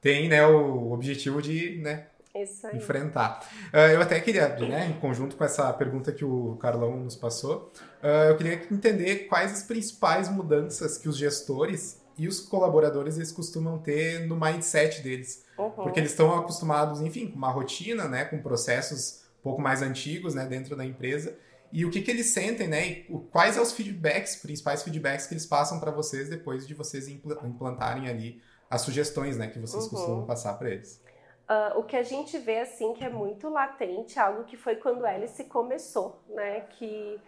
[0.00, 2.08] têm, né, o objetivo de, né,
[2.74, 3.40] enfrentar.
[3.72, 7.72] Uh, eu até queria, né, em conjunto com essa pergunta que o Carlão nos passou,
[8.02, 13.32] uh, eu queria entender quais as principais mudanças que os gestores e os colaboradores eles
[13.32, 15.44] costumam ter no mindset deles.
[15.58, 15.70] Uhum.
[15.70, 20.34] Porque eles estão acostumados, enfim, com uma rotina, né, com processos um pouco mais antigos,
[20.34, 21.36] né, dentro da empresa.
[21.72, 22.86] E o que, que eles sentem, né?
[22.86, 27.08] E quais são os feedbacks, principais feedbacks que eles passam para vocês depois de vocês
[27.08, 29.90] implantarem ali as sugestões, né, que vocês uhum.
[29.90, 31.02] costumam passar para eles.
[31.48, 35.02] Uh, o que a gente vê assim que é muito latente, algo que foi quando
[35.02, 36.60] o hélice começou, né?
[36.70, 37.20] Que,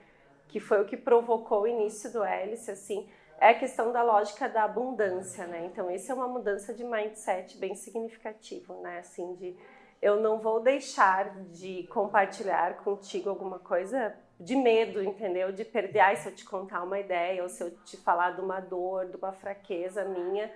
[0.49, 3.07] que foi o que provocou o início do hélice, assim,
[3.41, 5.67] é a questão da lógica da abundância, né?
[5.67, 8.99] Então, isso é uma mudança de mindset bem significativo, né?
[9.01, 9.57] Assim, de
[10.01, 15.53] eu não vou deixar de compartilhar contigo alguma coisa de medo, entendeu?
[15.53, 18.41] De perder, ai, se eu te contar uma ideia, ou se eu te falar de
[18.41, 20.51] uma dor, de uma fraqueza minha,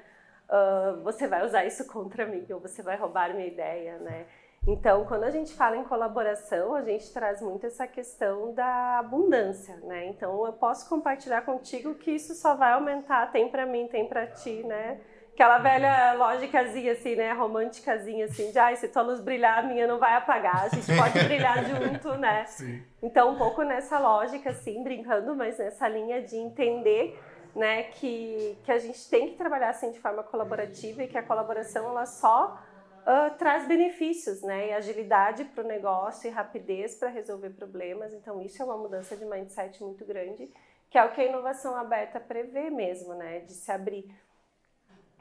[0.49, 4.27] uh, você vai usar isso contra mim, ou você vai roubar minha ideia, né?
[4.67, 9.77] Então, quando a gente fala em colaboração, a gente traz muito essa questão da abundância,
[9.85, 10.07] né?
[10.07, 14.27] Então, eu posso compartilhar contigo que isso só vai aumentar, tem para mim, tem para
[14.27, 15.01] ti, né?
[15.33, 17.33] Aquela velha lógicazinha assim, né?
[17.33, 20.87] Românticazinha assim, de ai, se tua luz brilhar, a minha não vai apagar, a gente
[20.95, 22.45] pode brilhar junto, né?
[22.45, 22.83] Sim.
[23.03, 27.19] Então, um pouco nessa lógica, assim, brincando, mas nessa linha de entender
[27.57, 31.23] né, que, que a gente tem que trabalhar assim de forma colaborativa e que a
[31.23, 32.59] colaboração ela só
[33.03, 38.13] uh, traz benefícios, né, e agilidade para o negócio e rapidez para resolver problemas.
[38.13, 40.51] Então isso é uma mudança de mindset muito grande,
[40.89, 44.05] que é o que a inovação aberta prevê mesmo, né, de se abrir.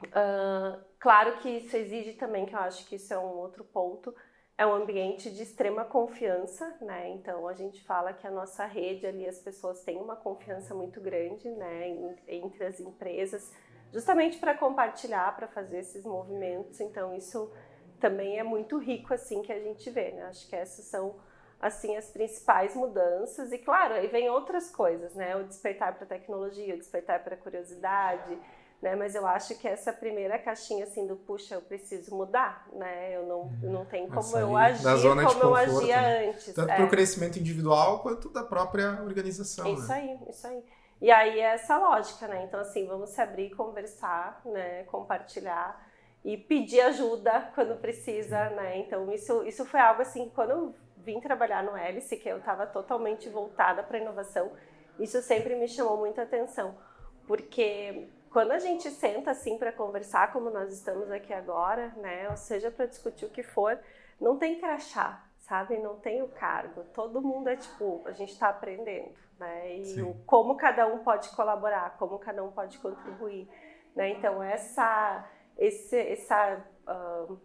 [0.04, 4.14] Uh, claro que isso exige também, que eu acho que isso é um outro ponto,
[4.56, 7.08] é um ambiente de extrema confiança, né?
[7.10, 11.00] Então a gente fala que a nossa rede ali as pessoas têm uma confiança muito
[11.00, 11.88] grande, né,
[12.28, 13.50] entre as empresas,
[13.90, 16.78] justamente para compartilhar, para fazer esses movimentos.
[16.78, 17.50] Então isso
[18.00, 20.24] também é muito rico assim que a gente vê, né?
[20.24, 21.14] Acho que essas são
[21.60, 25.36] assim as principais mudanças e claro, aí vem outras coisas, né?
[25.36, 28.38] O despertar para a tecnologia, o despertar para a curiosidade,
[28.80, 28.96] né?
[28.96, 33.14] Mas eu acho que essa primeira caixinha assim do puxa, eu preciso mudar, né?
[33.14, 36.28] Eu não, eu não tenho como eu agir como conforto, eu agia né?
[36.30, 36.54] antes.
[36.54, 36.76] Tanto é.
[36.76, 39.72] para o crescimento individual quanto da própria organização.
[39.74, 39.94] Isso né?
[39.94, 40.64] aí, isso aí.
[41.02, 42.44] E aí é essa lógica, né?
[42.44, 44.84] Então assim, vamos se abrir, conversar, né?
[44.84, 45.89] Compartilhar
[46.24, 48.78] e pedir ajuda quando precisa, né?
[48.78, 52.66] Então isso isso foi algo assim quando eu vim trabalhar no Hélice, que eu estava
[52.66, 54.52] totalmente voltada para inovação,
[54.98, 56.76] isso sempre me chamou muita atenção,
[57.26, 62.36] porque quando a gente senta assim para conversar, como nós estamos aqui agora, né, ou
[62.36, 63.78] seja, para discutir o que for,
[64.20, 65.78] não tem crachá, sabe?
[65.78, 66.84] Não tem o cargo.
[66.94, 69.76] Todo mundo é tipo, a gente está aprendendo, né?
[69.78, 73.48] E como cada um pode colaborar, como cada um pode contribuir,
[73.96, 74.10] né?
[74.10, 77.38] Então essa, esse, essa uh,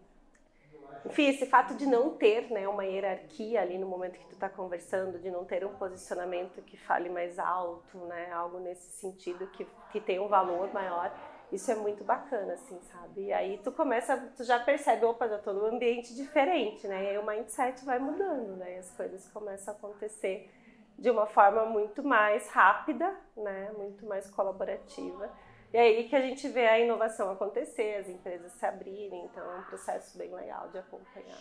[1.05, 4.49] enfim, esse fato de não ter né, uma hierarquia ali no momento que tu está
[4.49, 9.67] conversando, de não ter um posicionamento que fale mais alto, né, algo nesse sentido que,
[9.91, 11.13] que tem um valor maior,
[11.51, 13.25] isso é muito bacana, assim, sabe?
[13.25, 17.03] E aí tu começa, tu já percebe, opa, já tô num ambiente diferente, né?
[17.03, 18.75] E aí o mindset vai mudando, né?
[18.75, 20.51] E as coisas começam a acontecer
[20.97, 23.71] de uma forma muito mais rápida, né?
[23.77, 25.29] Muito mais colaborativa.
[25.75, 29.57] E aí que a gente vê a inovação acontecer, as empresas se abrirem, então é
[29.57, 31.37] um processo bem legal de acompanhar.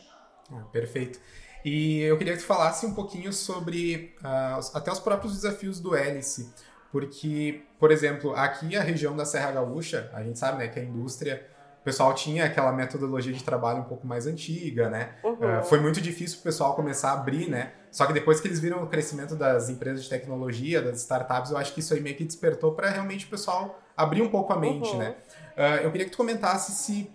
[0.50, 1.20] Ah, perfeito.
[1.64, 5.94] E eu queria que tu falasse um pouquinho sobre uh, até os próprios desafios do
[5.94, 6.52] hélice,
[6.90, 10.82] porque, por exemplo, aqui a região da Serra Gaúcha, a gente sabe né, que a
[10.82, 11.48] indústria
[11.80, 15.14] o pessoal tinha aquela metodologia de trabalho um pouco mais antiga, né?
[15.22, 15.60] Uhum.
[15.60, 17.72] Uh, foi muito difícil o pessoal começar a abrir, né?
[17.92, 21.56] Só que depois que eles viram o crescimento das empresas de tecnologia, das startups, eu
[21.56, 24.58] acho que isso aí meio que despertou para realmente o pessoal abrir um pouco a
[24.58, 24.98] mente, uhum.
[24.98, 25.16] né?
[25.56, 27.10] Uh, eu queria que tu comentasse se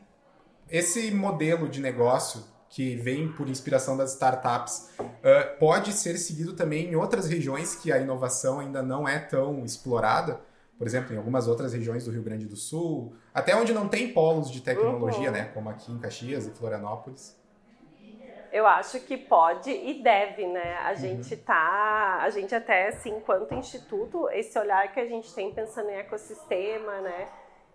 [0.70, 6.92] esse modelo de negócio que vem por inspiração das startups uh, pode ser seguido também
[6.92, 10.39] em outras regiões que a inovação ainda não é tão explorada
[10.80, 14.13] por exemplo, em algumas outras regiões do Rio Grande do Sul, até onde não tem
[14.13, 15.34] polos de tecnologia, uhum.
[15.34, 17.36] né, como aqui em Caxias e Florianópolis.
[18.51, 20.77] Eu acho que pode e deve, né?
[20.83, 20.95] A uhum.
[20.95, 25.89] gente tá, a gente até assim, enquanto instituto, esse olhar que a gente tem pensando
[25.89, 27.27] em ecossistema, né?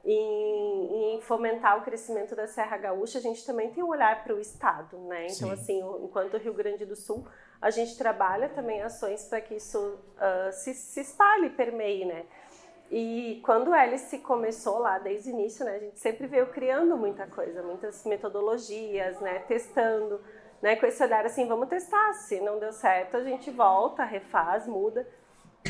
[0.05, 4.35] Em, em, fomentar o crescimento da Serra Gaúcha, a gente também tem um olhar para
[4.35, 5.27] o estado, né?
[5.27, 5.53] Então, Sim.
[5.53, 7.27] assim, enquanto Rio Grande do Sul,
[7.61, 12.27] a gente trabalha também ações para que isso uh, se, se espalhe, permeie, né?
[12.91, 16.97] E quando o Hélice começou lá desde o início, né, a gente sempre veio criando
[16.97, 20.21] muita coisa, muitas metodologias, né, testando,
[20.63, 24.67] né, com esse olhar assim, vamos testar, se não deu certo a gente volta, refaz,
[24.67, 25.07] muda.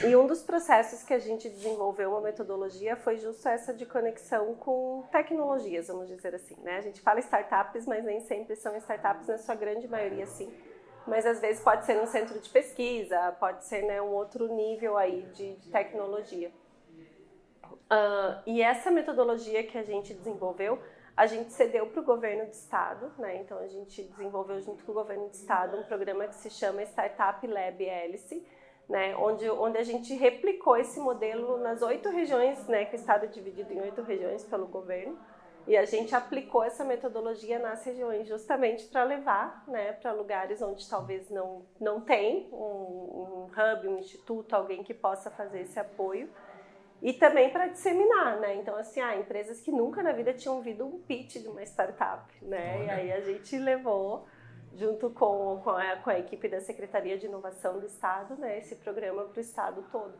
[0.03, 4.55] E um dos processos que a gente desenvolveu uma metodologia foi justo essa de conexão
[4.57, 6.79] com tecnologias, vamos dizer assim, né?
[6.79, 10.53] A gente fala startups, mas nem sempre são startups, na sua grande maioria sim.
[11.07, 14.97] Mas às vezes pode ser um centro de pesquisa, pode ser né, um outro nível
[14.97, 16.51] aí de, de tecnologia.
[17.65, 20.79] Uh, e essa metodologia que a gente desenvolveu,
[21.17, 23.41] a gente cedeu para o governo do estado, né?
[23.41, 26.83] Então a gente desenvolveu junto com o governo do estado um programa que se chama
[26.83, 28.45] Startup Lab Hélice,
[28.89, 33.25] né, onde, onde a gente replicou esse modelo nas oito regiões, né, que o estado
[33.25, 35.19] é dividido em oito regiões pelo governo,
[35.67, 40.87] e a gente aplicou essa metodologia nas regiões justamente para levar né, para lugares onde
[40.89, 46.29] talvez não, não tem um, um hub, um instituto, alguém que possa fazer esse apoio,
[47.03, 48.57] e também para disseminar, né?
[48.57, 52.33] Então, assim, ah, empresas que nunca na vida tinham ouvido um pitch de uma startup,
[52.43, 52.77] né?
[52.77, 52.85] Olha.
[52.85, 54.27] E aí a gente levou
[54.77, 58.77] junto com, com, a, com a equipe da Secretaria de Inovação do Estado, né, esse
[58.77, 60.15] programa para o Estado todo.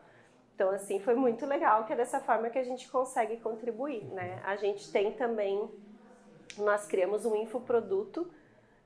[0.55, 4.41] Então, assim, foi muito legal que é dessa forma que a gente consegue contribuir, né?
[4.45, 5.69] A gente tem também,
[6.57, 8.31] nós criamos um infoproduto,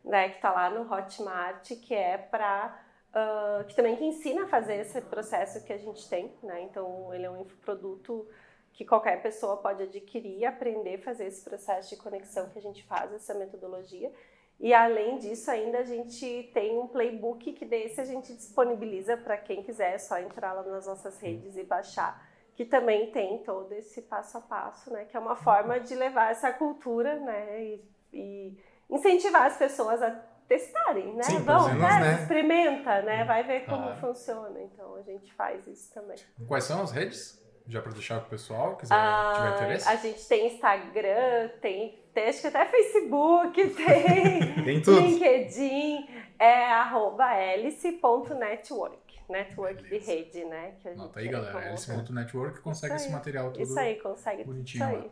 [0.03, 2.81] né, que está lá no Hotmart, que é para,
[3.15, 6.63] uh, que também que ensina a fazer esse processo que a gente tem, né?
[6.63, 8.27] Então, ele é um infoproduto
[8.73, 12.85] que qualquer pessoa pode adquirir aprender a fazer esse processo de conexão que a gente
[12.85, 14.13] faz, essa metodologia.
[14.61, 19.37] E além disso, ainda a gente tem um playbook que desse a gente disponibiliza para
[19.37, 23.73] quem quiser, é só entrar lá nas nossas redes e baixar, que também tem todo
[23.73, 25.05] esse passo a passo, né?
[25.05, 27.65] Que é uma forma de levar essa cultura, né?
[27.65, 28.59] E, e
[28.91, 30.11] incentivar as pessoas a
[30.49, 31.23] testarem, né?
[31.23, 32.01] Sim, Vão, menos, né?
[32.01, 32.23] né?
[32.23, 33.25] Experimenta, né?
[33.25, 33.97] Vai ver como ah.
[33.97, 34.59] funciona.
[34.61, 36.17] Então a gente faz isso também.
[36.47, 37.39] Quais são as redes?
[37.67, 39.89] Já para deixar o pessoal, quiser ah, tiver interesse?
[39.89, 45.01] A gente tem Instagram, tem tem acho que até Facebook, tem, tem tudo.
[45.01, 46.09] LinkedIn,
[46.39, 48.99] é arroba hélice.network.
[49.29, 50.73] Network de rede, né?
[50.81, 51.61] Que a gente Nota aí, galera.
[51.61, 54.43] Hélice.network consegue esse material todo Isso aí, consegue.
[54.45, 55.11] Bonitinho isso aí.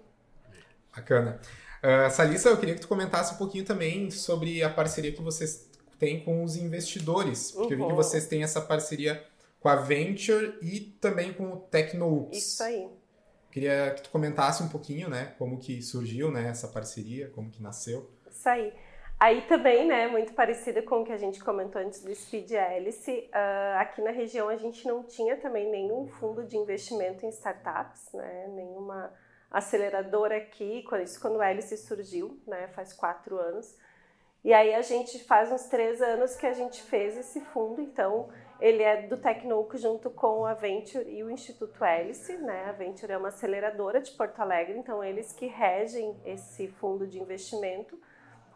[0.96, 1.38] Bacana.
[1.82, 5.70] Uh, Salissa, eu queria que tu comentasse um pouquinho também sobre a parceria que vocês
[5.98, 7.52] têm com os investidores.
[7.52, 7.80] Porque uhum.
[7.80, 7.96] eu vi que uhum.
[7.96, 9.24] vocês têm essa parceria
[9.60, 12.38] com a Venture e também com o Tecnoops.
[12.38, 12.88] Isso aí.
[13.50, 17.62] Queria que tu comentasse um pouquinho, né, como que surgiu, né, essa parceria, como que
[17.62, 18.10] nasceu.
[18.30, 18.72] Isso aí.
[19.18, 23.30] Aí também, né, muito parecido com o que a gente comentou antes do Speed Hélice,
[23.32, 28.12] uh, aqui na região a gente não tinha também nenhum fundo de investimento em startups,
[28.12, 29.10] né, nenhuma
[29.50, 33.76] aceleradora aqui, isso quando o Hélice surgiu, né, faz quatro anos.
[34.44, 38.28] E aí a gente faz uns três anos que a gente fez esse fundo, então
[38.60, 42.66] ele é do Tecnoc junto com a Venture e o Instituto Hélice, né?
[42.66, 47.20] A Venture é uma aceleradora de Porto Alegre, então eles que regem esse fundo de
[47.20, 48.00] investimento,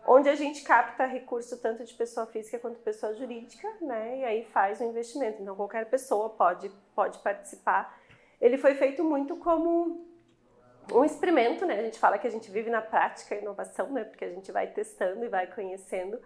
[0.06, 4.18] onde a gente capta recurso tanto de pessoa física quanto pessoa jurídica, né?
[4.18, 5.42] E aí faz o investimento.
[5.42, 7.98] Então qualquer pessoa pode pode participar.
[8.40, 10.09] Ele foi feito muito como
[10.92, 11.78] um experimento, né?
[11.78, 14.04] A gente fala que a gente vive na prática a inovação, né?
[14.04, 16.20] Porque a gente vai testando e vai conhecendo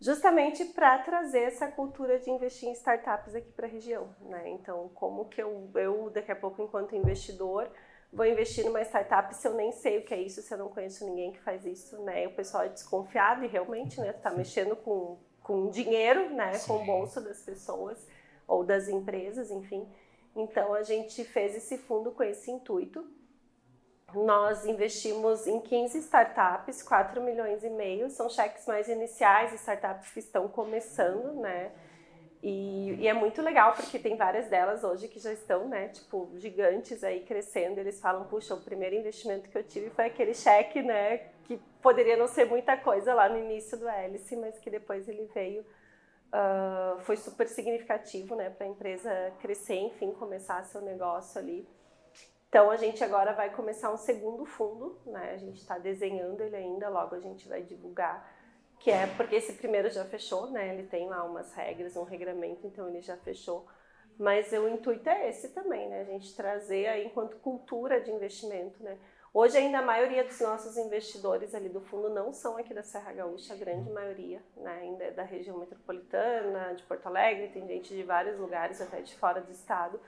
[0.00, 4.14] justamente para trazer essa cultura de investir em startups aqui para a região.
[4.20, 4.50] Né?
[4.50, 7.70] Então, como que eu, eu, daqui a pouco, enquanto investidor,
[8.12, 10.68] vou investir numa startup se eu nem sei o que é isso, se eu não
[10.68, 12.26] conheço ninguém que faz isso, né?
[12.26, 16.68] O pessoal é desconfiado e realmente, né, tá mexendo com, com dinheiro, né, Sim.
[16.68, 18.06] com o bolso das pessoas
[18.46, 19.88] ou das empresas, enfim.
[20.36, 23.06] Então a gente fez esse fundo com esse intuito
[24.14, 30.20] nós investimos em 15 startups, 4 milhões e meio, são cheques mais iniciais, startups que
[30.20, 31.72] estão começando, né?
[32.46, 36.30] E, e, é muito legal porque tem várias delas hoje que já estão, né, tipo,
[36.36, 37.78] gigantes aí crescendo.
[37.80, 42.18] Eles falam, puxa, o primeiro investimento que eu tive foi aquele cheque, né, que poderia
[42.18, 47.00] não ser muita coisa lá no início do Hélice, mas que depois ele veio, uh,
[47.00, 51.66] foi super significativo, né, para a empresa crescer, enfim, começar seu negócio ali.
[52.54, 55.32] Então a gente agora vai começar um segundo fundo, né?
[55.34, 58.32] A gente está desenhando ele ainda, logo a gente vai divulgar,
[58.78, 60.72] que é porque esse primeiro já fechou, né?
[60.72, 63.66] Ele tem lá umas regras, um regramento, então ele já fechou.
[64.16, 66.02] Mas o intuito é esse também, né?
[66.02, 68.98] A gente trazer aí enquanto cultura de investimento, né?
[69.32, 73.14] Hoje ainda a maioria dos nossos investidores ali do fundo não são aqui da Serra
[73.14, 74.78] Gaúcha, a grande maioria, né?
[74.80, 79.12] Ainda é da região metropolitana, de Porto Alegre, tem gente de vários lugares, até de
[79.16, 79.98] fora do estado.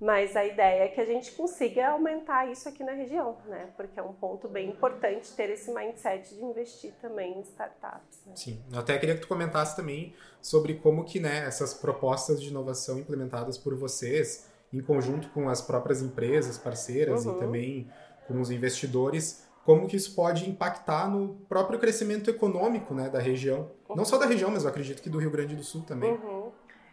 [0.00, 3.68] Mas a ideia é que a gente consiga aumentar isso aqui na região, né?
[3.76, 8.22] Porque é um ponto bem importante ter esse mindset de investir também em startups.
[8.24, 8.32] Né?
[8.36, 12.48] Sim, eu até queria que tu comentasse também sobre como que né, essas propostas de
[12.48, 17.34] inovação implementadas por vocês, em conjunto com as próprias empresas parceiras uhum.
[17.36, 17.90] e também
[18.28, 23.70] com os investidores, como que isso pode impactar no próprio crescimento econômico né, da região.
[23.88, 23.96] Uhum.
[23.96, 26.12] Não só da região, mas eu acredito que do Rio Grande do Sul também.
[26.12, 26.37] Uhum.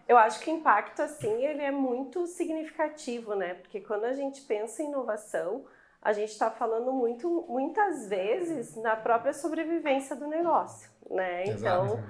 [0.08, 3.56] Eu acho que o impacto, assim, ele é muito significativo, né?
[3.56, 5.66] Porque quando a gente pensa em inovação,
[6.06, 11.46] a gente está falando muito, muitas vezes na própria sobrevivência do negócio, né?
[11.46, 12.04] Então, Exato.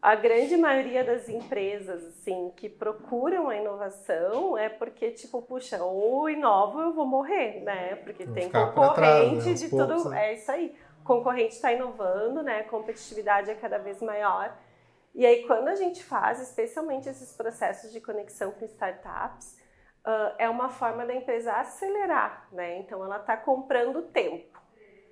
[0.00, 6.30] a grande maioria das empresas, assim, que procuram a inovação é porque, tipo, puxa, ou
[6.30, 7.96] inovo eu vou morrer, né?
[7.96, 9.52] Porque vou tem concorrente trás, né?
[9.54, 10.10] de poucos, tudo.
[10.10, 10.26] Né?
[10.28, 10.72] É isso aí.
[11.00, 12.60] O concorrente está inovando, né?
[12.60, 14.56] A competitividade é cada vez maior.
[15.14, 19.58] E aí, quando a gente faz, especialmente esses processos de conexão com startups,
[20.06, 22.78] uh, é uma forma da empresa acelerar, né?
[22.78, 24.58] Então, ela está comprando tempo,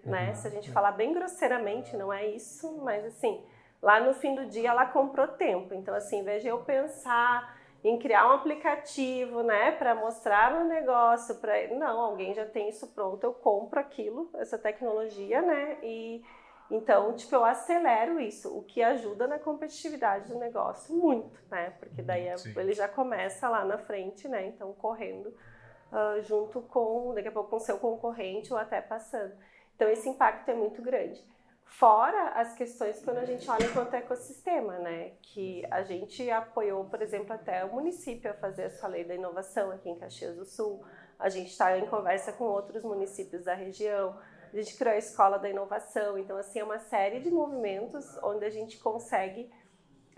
[0.05, 0.29] né?
[0.29, 0.35] Uhum.
[0.35, 3.45] Se a gente falar bem grosseiramente, não é isso, mas assim,
[3.83, 5.75] lá no fim do dia ela comprou tempo.
[5.75, 11.69] Então, assim, de eu pensar em criar um aplicativo, né, para mostrar meu negócio, para
[11.69, 16.23] não, alguém já tem isso pronto, eu compro aquilo, essa tecnologia, né, e
[16.71, 21.71] então, tipo, eu acelero isso, o que ajuda na competitividade do negócio muito, né?
[21.79, 24.47] Porque daí é, ele já começa lá na frente, né?
[24.47, 29.33] Então, correndo uh, junto com, daqui a pouco, com seu concorrente ou até passando.
[29.75, 31.25] Então, esse impacto é muito grande.
[31.65, 35.13] Fora as questões quando a gente olha enquanto ecossistema, né?
[35.23, 39.71] Que a gente apoiou, por exemplo, até o município a fazer essa lei da inovação
[39.71, 40.85] aqui em Caxias do Sul.
[41.19, 44.19] A gente está em conversa com outros municípios da região
[44.53, 46.19] a gente criou a Escola da Inovação.
[46.19, 49.51] Então, assim, é uma série de movimentos onde a gente consegue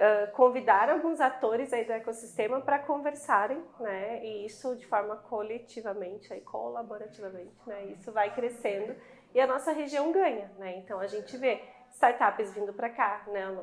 [0.00, 4.24] uh, convidar alguns atores aí do ecossistema para conversarem, né?
[4.24, 7.84] E isso de forma coletivamente, aí, colaborativamente, né?
[7.86, 8.96] Isso vai crescendo
[9.34, 10.76] e a nossa região ganha, né?
[10.78, 11.62] Então, a gente vê
[11.92, 13.56] startups vindo para cá, né?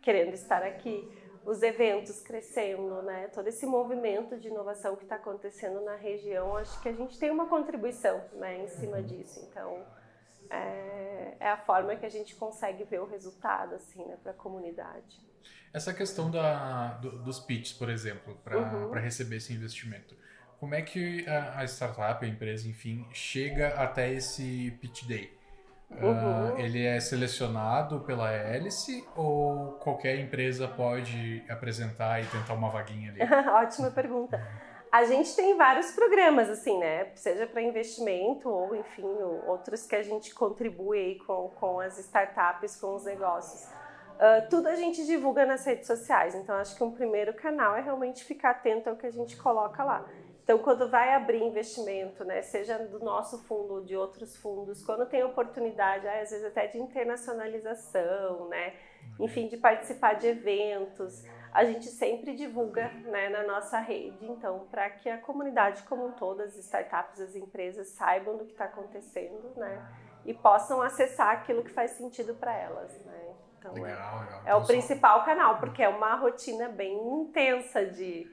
[0.00, 1.08] Querendo estar aqui,
[1.44, 3.28] os eventos crescendo, né?
[3.28, 7.30] Todo esse movimento de inovação que está acontecendo na região, acho que a gente tem
[7.30, 9.46] uma contribuição, né, em cima disso.
[9.50, 9.84] Então,
[10.52, 14.34] é, é a forma que a gente consegue ver o resultado assim, né, para a
[14.34, 15.20] comunidade.
[15.72, 18.90] Essa questão da, do, dos pitches, por exemplo, para uhum.
[18.92, 20.14] receber esse investimento.
[20.60, 25.36] Como é que a, a, startup, a empresa, enfim, chega até esse pitch day?
[25.90, 26.54] Uhum.
[26.54, 33.10] Uh, ele é selecionado pela hélice ou qualquer empresa pode apresentar e tentar uma vaguinha
[33.10, 33.20] ali?
[33.50, 34.40] Ótima pergunta.
[34.92, 37.12] A gente tem vários programas, assim, né?
[37.14, 39.10] Seja para investimento ou, enfim,
[39.46, 43.64] outros que a gente contribui com, com as startups, com os negócios.
[43.64, 47.80] Uh, tudo a gente divulga nas redes sociais, então acho que um primeiro canal é
[47.80, 50.06] realmente ficar atento ao que a gente coloca lá.
[50.44, 55.06] Então, quando vai abrir investimento, né, seja do nosso fundo ou de outros fundos, quando
[55.06, 58.74] tem oportunidade, às vezes até de internacionalização, né,
[59.18, 64.88] enfim, de participar de eventos, a gente sempre divulga né, na nossa rede, então, para
[64.88, 69.52] que a comunidade como um todo, as startups, as empresas saibam do que está acontecendo,
[69.56, 69.86] né,
[70.24, 73.34] e possam acessar aquilo que faz sentido para elas, né.
[73.58, 74.42] Então, legal, é, legal.
[74.46, 78.26] é o principal canal, porque é uma rotina bem intensa de,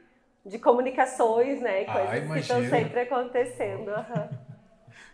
[0.45, 3.89] de comunicações, né, e ah, coisas ah, que estão sempre acontecendo.
[3.89, 4.49] Uhum.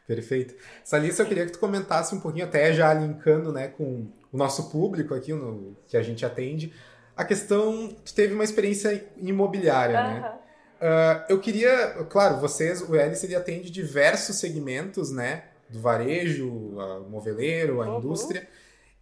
[0.06, 0.54] Perfeito.
[0.84, 4.70] Salissa, eu queria que tu comentasse um pouquinho, até já linkando né, com o nosso
[4.70, 6.72] público aqui, no, que a gente atende,
[7.16, 10.08] a questão, tu teve uma experiência imobiliária, uhum.
[10.08, 10.32] né?
[10.76, 15.46] Uh, eu queria, claro, vocês, o Hélice, ele atende diversos segmentos, né?
[15.70, 17.98] Do varejo, o moveleiro, a uhum.
[18.00, 18.48] indústria.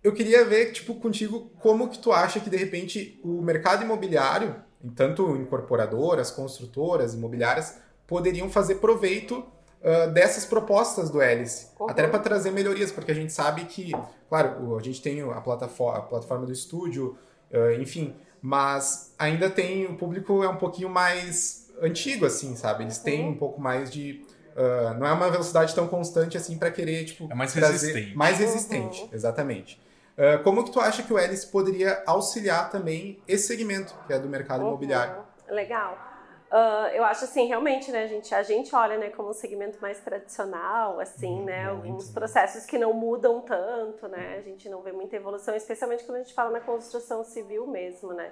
[0.04, 4.56] Eu queria ver, tipo, contigo, como que tu acha que, de repente, o mercado imobiliário,
[4.96, 9.40] tanto incorporadoras, construtoras, imobiliárias, poderiam fazer proveito
[9.82, 11.68] uh, dessas propostas do Hélice.
[11.80, 11.90] Uhum.
[11.90, 13.92] Até para trazer melhorias, porque a gente sabe que,
[14.30, 17.18] claro, a gente tem a plataforma, a plataforma do estúdio,
[17.54, 22.84] Uh, enfim, mas ainda tem o público é um pouquinho mais antigo, assim, sabe?
[22.84, 24.26] Eles têm um pouco mais de
[24.56, 28.16] uh, não é uma velocidade tão constante assim para querer tipo é mais resistente.
[28.16, 29.10] mais resistente, uhum.
[29.12, 29.82] exatamente.
[30.18, 34.20] Uh, como que tu acha que o Elis poderia auxiliar também esse segmento que é
[34.20, 34.70] do mercado uhum.
[34.70, 35.24] imobiliário?
[35.50, 36.13] Legal.
[36.54, 39.80] Uh, eu acho assim, realmente, né, a gente, a gente olha, né, como um segmento
[39.82, 44.84] mais tradicional, assim, hum, né, alguns processos que não mudam tanto, né, a gente não
[44.84, 48.32] vê muita evolução, especialmente quando a gente fala na construção civil mesmo, né.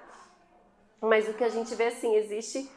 [1.01, 2.69] Mas o que a gente vê, assim, existe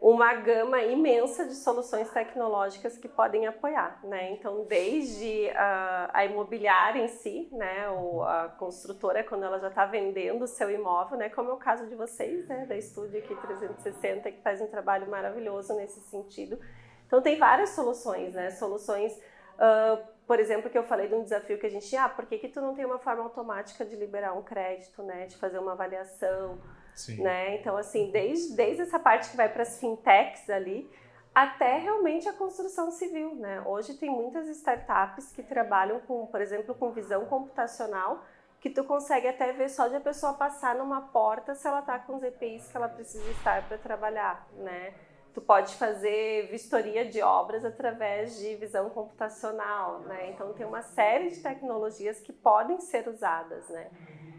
[0.00, 4.30] uma gama imensa de soluções tecnológicas que podem apoiar, né?
[4.32, 9.86] Então, desde a, a imobiliária em si, né, ou a construtora quando ela já está
[9.86, 13.34] vendendo o seu imóvel, né, como é o caso de vocês, né, da Estúdio aqui
[13.34, 16.58] 360 que faz um trabalho maravilhoso nesse sentido.
[17.06, 18.50] Então, tem várias soluções, né?
[18.50, 22.26] Soluções, uh, por exemplo, que eu falei de um desafio que a gente, ah, por
[22.26, 25.58] que que tu não tem uma forma automática de liberar um crédito, né, de fazer
[25.58, 26.58] uma avaliação?
[26.96, 27.22] Sim.
[27.22, 27.56] Né?
[27.56, 30.90] Então, assim, desde, desde essa parte que vai para as fintechs ali,
[31.34, 33.62] até realmente a construção civil, né?
[33.66, 38.24] Hoje tem muitas startups que trabalham com, por exemplo, com visão computacional
[38.58, 41.98] que tu consegue até ver só de a pessoa passar numa porta se ela está
[41.98, 44.94] com os EPIs que ela precisa estar para trabalhar, né?
[45.34, 50.30] Tu pode fazer vistoria de obras através de visão computacional, né?
[50.30, 53.90] Então tem uma série de tecnologias que podem ser usadas, né?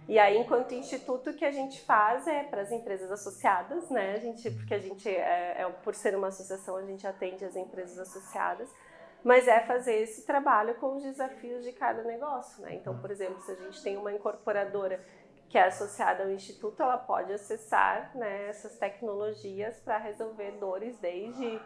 [0.08, 4.14] E aí, enquanto instituto, o que a gente faz é para as empresas associadas, né?
[4.14, 7.58] A gente, porque a gente, é, é, por ser uma associação, a gente atende as
[7.58, 8.74] empresas associadas,
[9.22, 12.76] mas é fazer esse trabalho com os desafios de cada negócio, né?
[12.76, 15.04] Então, por exemplo, se a gente tem uma incorporadora
[15.50, 21.60] que é associada ao instituto, ela pode acessar né, essas tecnologias para resolver dores desde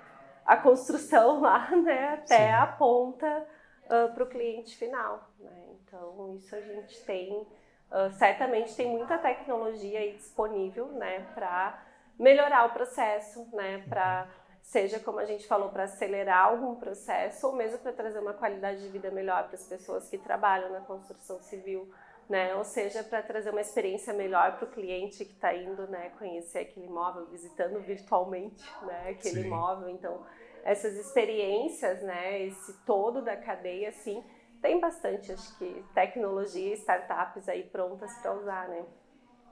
[0.45, 2.53] a construção lá, né, até Sim.
[2.53, 3.47] a ponta
[3.85, 5.29] uh, para o cliente final.
[5.39, 5.65] Né?
[5.81, 7.47] Então, isso a gente tem
[7.91, 11.83] Uh, certamente tem muita tecnologia aí disponível, né, para
[12.17, 14.29] melhorar o processo, né, para
[14.61, 18.81] seja como a gente falou para acelerar algum processo ou mesmo para trazer uma qualidade
[18.81, 21.91] de vida melhor para as pessoas que trabalham na construção civil,
[22.29, 26.11] né, ou seja para trazer uma experiência melhor para o cliente que está indo, né,
[26.17, 29.47] conhecer aquele imóvel, visitando virtualmente, né, aquele Sim.
[29.47, 29.89] imóvel.
[29.89, 30.25] Então
[30.63, 34.23] essas experiências, né, esse todo da cadeia, assim
[34.61, 38.85] tem bastante, acho que, tecnologia e startups aí prontas para usar, né?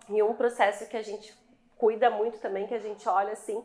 [0.07, 1.37] E um processo que a gente
[1.77, 3.63] cuida muito também, que a gente olha assim,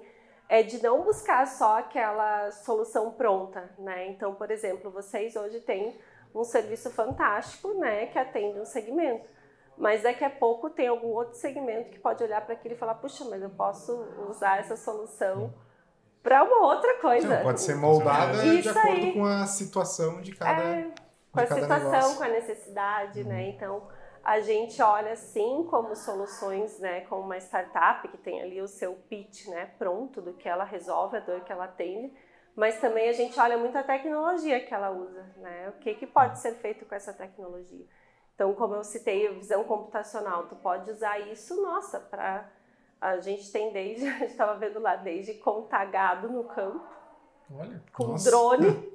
[0.49, 4.09] é de não buscar só aquela solução pronta, né?
[4.09, 5.99] Então, por exemplo, vocês hoje têm
[6.35, 9.29] um serviço fantástico, né, que atende um segmento.
[9.77, 12.95] Mas daqui a pouco tem algum outro segmento que pode olhar para aquilo e falar:
[12.95, 13.93] puxa, mas eu posso
[14.29, 15.53] usar essa solução
[16.23, 17.39] para uma outra coisa.
[17.39, 19.13] Pode ser moldada Isso de acordo aí.
[19.13, 20.63] com a situação de cada.
[20.63, 20.91] É,
[21.35, 22.17] com a situação, negócio.
[22.17, 23.35] com a necessidade, né?
[23.35, 23.41] uhum.
[23.41, 23.49] né?
[23.51, 23.89] Então,
[24.25, 28.95] a gente olha assim como soluções, né, como uma startup que tem ali o seu
[28.95, 32.11] pitch, né, pronto do que ela resolve, a dor que ela atende,
[32.57, 35.69] mas também a gente olha muito a tecnologia que ela usa, né?
[35.71, 37.85] O que que pode ser feito com essa tecnologia?
[38.35, 42.49] Então, como eu citei, a visão computacional, tu pode usar isso, nossa, para
[43.01, 46.87] a gente tem desde, a gente estava vendo lá, desde contar gado no campo,
[47.53, 48.31] Olha, com nossa.
[48.31, 48.89] drone,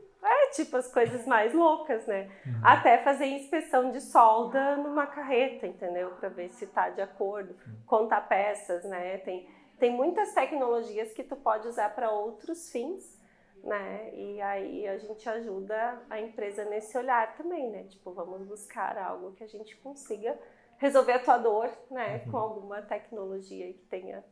[0.51, 2.29] tipo as coisas mais loucas, né?
[2.45, 2.61] Uhum.
[2.63, 6.11] Até fazer inspeção de solda numa carreta, entendeu?
[6.11, 7.55] Para ver se tá de acordo.
[7.65, 7.75] Uhum.
[7.85, 9.17] Contar peças, né?
[9.19, 13.19] Tem, tem muitas tecnologias que tu pode usar para outros fins,
[13.63, 14.13] né?
[14.13, 17.83] E aí a gente ajuda a empresa nesse olhar também, né?
[17.83, 20.37] Tipo, vamos buscar algo que a gente consiga
[20.77, 22.23] resolver a tua dor, né?
[22.25, 22.31] Uhum.
[22.31, 24.23] Com alguma tecnologia que tenha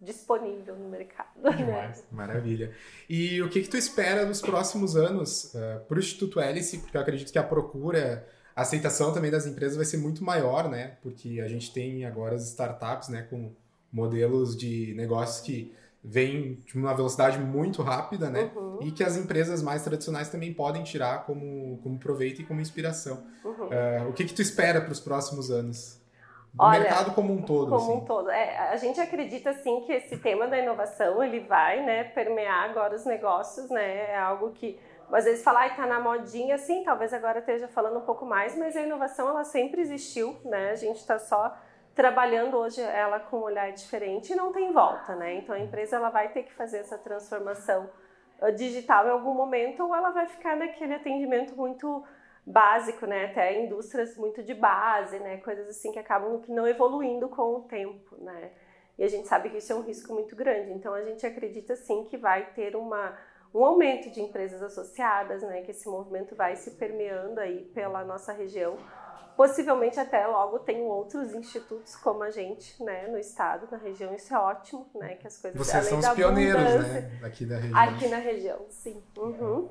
[0.00, 1.28] disponível no mercado.
[1.42, 1.94] Né?
[2.10, 2.72] Maravilha.
[3.08, 6.78] E o que, que tu espera nos próximos anos uh, eh, para o Instituto Hélice?
[6.78, 10.68] Porque eu acredito que a procura, a aceitação também das empresas vai ser muito maior,
[10.68, 10.98] né?
[11.02, 13.52] Porque a gente tem agora as startups, né, com
[13.92, 18.52] modelos de negócios que vêm de uma velocidade muito rápida, né?
[18.54, 18.78] Uhum.
[18.82, 23.24] E que as empresas mais tradicionais também podem tirar como, como proveito e como inspiração.
[23.44, 23.66] Uhum.
[23.66, 25.97] Uh, o que, que tu espera para os próximos anos?
[26.58, 27.70] Do Olha, mercado como um todo.
[27.70, 27.92] Como assim.
[27.92, 28.30] um todo.
[28.30, 32.96] É, a gente acredita sim que esse tema da inovação ele vai né, permear agora
[32.96, 34.10] os negócios, né?
[34.10, 34.78] É algo que
[35.12, 38.76] às vezes falar está na modinha, sim, talvez agora esteja falando um pouco mais, mas
[38.76, 40.70] a inovação ela sempre existiu, né?
[40.70, 41.56] A gente está só
[41.94, 45.36] trabalhando hoje ela com um olhar diferente e não tem volta, né?
[45.36, 47.88] Então a empresa ela vai ter que fazer essa transformação
[48.42, 52.04] uh, digital em algum momento ou ela vai ficar naquele atendimento muito
[52.48, 53.26] básico, né?
[53.26, 55.36] Até indústrias muito de base, né?
[55.38, 58.50] Coisas assim que acabam não evoluindo com o tempo, né?
[58.98, 60.72] E a gente sabe que isso é um risco muito grande.
[60.72, 63.16] Então a gente acredita sim que vai ter uma
[63.54, 65.62] um aumento de empresas associadas, né?
[65.62, 68.76] Que esse movimento vai se permeando aí pela nossa região.
[69.36, 74.34] Possivelmente até logo tem outros institutos como a gente, né, no estado, na região, isso
[74.34, 77.78] é ótimo, né, que as coisas Vocês são os pioneiros, né, aqui da região.
[77.78, 79.00] Aqui na região, sim.
[79.16, 79.68] Uhum.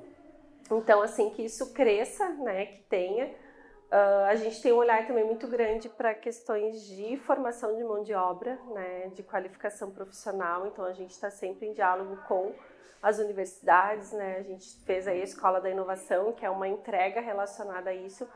[0.69, 3.27] Então, assim, que isso cresça, né, que tenha.
[3.27, 8.03] Uh, a gente tem um olhar também muito grande para questões de formação de mão
[8.03, 10.67] de obra, né, de qualificação profissional.
[10.67, 12.53] Então, a gente está sempre em diálogo com
[13.01, 14.37] as universidades, né?
[14.39, 18.27] A gente fez aí a Escola da Inovação, que é uma entrega relacionada a isso,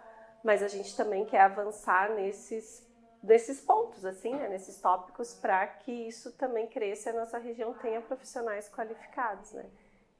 [0.44, 2.90] mas a gente também quer avançar nesses
[3.24, 7.74] nesses pontos, assim, né, nesses tópicos, para que isso também cresça e a nossa região
[7.74, 9.66] tenha profissionais qualificados, né?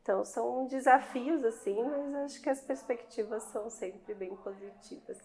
[0.02, 5.18] Então são desafios assim, mas acho que as perspectivas são sempre bem positivas.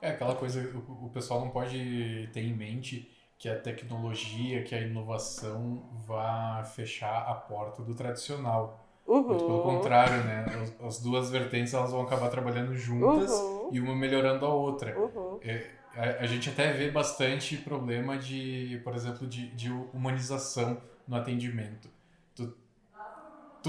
[0.00, 4.74] É aquela coisa, o, o pessoal não pode ter em mente que a tecnologia, que
[4.74, 8.82] a inovação vá fechar a porta do tradicional.
[9.06, 9.22] Uhum.
[9.22, 10.46] Muito pelo contrário, né?
[10.62, 13.68] As, as, duas vertentes elas vão acabar trabalhando juntas uhum.
[13.70, 14.98] e uma melhorando a outra.
[14.98, 15.38] Uhum.
[15.42, 21.14] É, a, a, gente até vê bastante problema de, por exemplo, de, de humanização no
[21.16, 21.88] atendimento
[22.36, 22.54] tu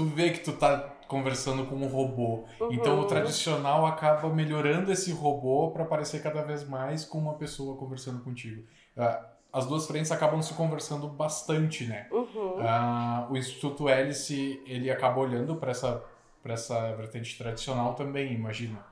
[0.06, 2.44] vê que tu tá conversando com um robô.
[2.60, 2.72] Uhum.
[2.72, 7.76] Então o tradicional acaba melhorando esse robô para parecer cada vez mais com uma pessoa
[7.76, 8.62] conversando contigo.
[8.96, 12.06] Uh, as duas frentes acabam se conversando bastante, né?
[12.12, 12.58] Uhum.
[12.58, 16.04] Uh, o Instituto Hélice, ele acaba olhando para essa,
[16.42, 18.84] pra essa vertente tradicional também, imagina.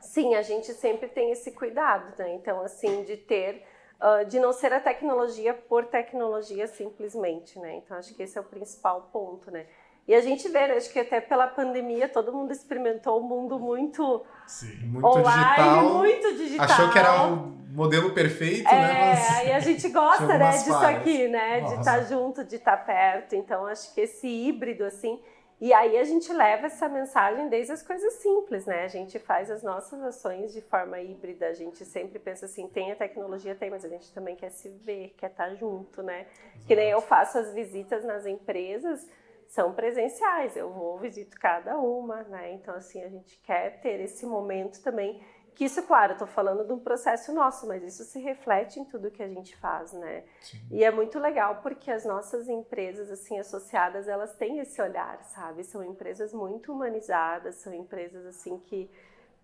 [0.00, 2.34] Sim, a gente sempre tem esse cuidado, né?
[2.34, 3.62] Então, assim, de ter,
[4.00, 7.76] uh, de não ser a tecnologia por tecnologia simplesmente, né?
[7.76, 9.66] Então, acho que esse é o principal ponto, né?
[10.06, 13.58] E a gente vê, né, acho que até pela pandemia todo mundo experimentou um mundo
[13.58, 15.94] muito, Sim, muito online, digital.
[15.94, 16.66] muito digital.
[16.66, 17.36] Achou que era o
[17.72, 19.14] modelo perfeito, é, né?
[19.14, 19.36] Mas...
[19.38, 21.00] aí a gente gosta, né, disso falhas.
[21.00, 21.80] aqui, né, de Nossa.
[21.80, 23.34] estar junto, de estar perto.
[23.34, 25.20] Então acho que esse híbrido assim,
[25.60, 28.84] e aí a gente leva essa mensagem desde as coisas simples, né?
[28.84, 31.46] A gente faz as nossas ações de forma híbrida.
[31.46, 34.68] A gente sempre pensa assim, tem a tecnologia, tem, mas a gente também quer se
[34.68, 36.26] ver, quer estar junto, né?
[36.66, 39.08] Que nem eu faço as visitas nas empresas,
[39.48, 40.56] são presenciais.
[40.56, 42.52] Eu vou visito cada uma, né?
[42.52, 45.22] Então assim a gente quer ter esse momento também.
[45.54, 48.84] Que isso, claro, eu tô falando de um processo nosso, mas isso se reflete em
[48.84, 50.24] tudo que a gente faz, né?
[50.42, 50.58] Sim.
[50.70, 55.64] E é muito legal porque as nossas empresas assim associadas, elas têm esse olhar, sabe?
[55.64, 58.90] São empresas muito humanizadas, são empresas assim que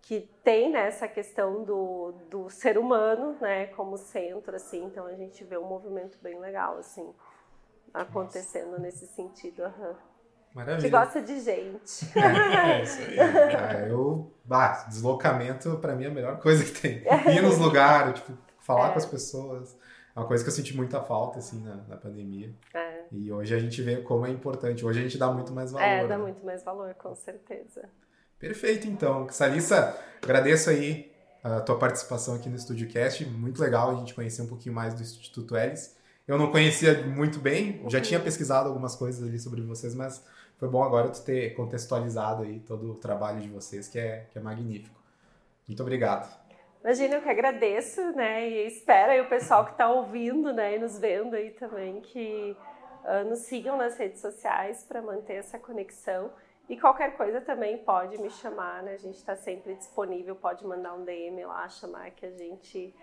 [0.03, 4.83] que tem né, essa questão do, do ser humano, né, como centro assim.
[4.83, 7.09] Então a gente vê um movimento bem legal assim
[7.93, 9.63] acontecendo nesse sentido.
[10.49, 10.89] Que Maravilha.
[10.89, 12.05] gosta de gente.
[12.15, 13.19] É isso aí.
[13.19, 17.03] Ah, eu, bah, deslocamento pra mim é a melhor coisa que tem.
[17.35, 18.91] Ir nos lugares, tipo, falar É.
[18.91, 19.77] com as pessoas.
[20.15, 22.53] É uma coisa que eu senti muita falta, assim, na, na pandemia.
[22.73, 24.85] É, E hoje a gente vê como é importante.
[24.85, 25.83] Hoje a gente dá muito mais valor.
[25.87, 26.23] é, dá né?
[26.23, 27.89] muito mais valor, com certeza.
[28.37, 29.27] Perfeito, então.
[29.29, 31.11] Salissa, agradeço aí
[31.43, 33.25] a tua participação aqui no Estúdio Cast.
[33.25, 35.95] Muito legal a gente conhecer um pouquinho mais do Instituto Elis.
[36.27, 38.03] Eu não conhecia muito bem, já Uhum.
[38.03, 40.25] tinha pesquisado algumas coisas ali sobre vocês, mas
[40.57, 44.37] foi bom agora tu ter contextualizado aí todo o trabalho de vocês, que é, que
[44.37, 44.97] é magnífico.
[45.67, 46.33] Muito obrigado.
[46.81, 48.49] Imagina, eu que agradeço, né?
[48.49, 52.55] E espero aí o pessoal que está ouvindo, né, e nos vendo aí também, que
[53.05, 56.31] ah, nos sigam nas redes sociais para manter essa conexão.
[56.69, 58.93] E qualquer coisa também pode me chamar, né?
[58.93, 62.93] A gente está sempre disponível, pode mandar um DM lá, chamar que a gente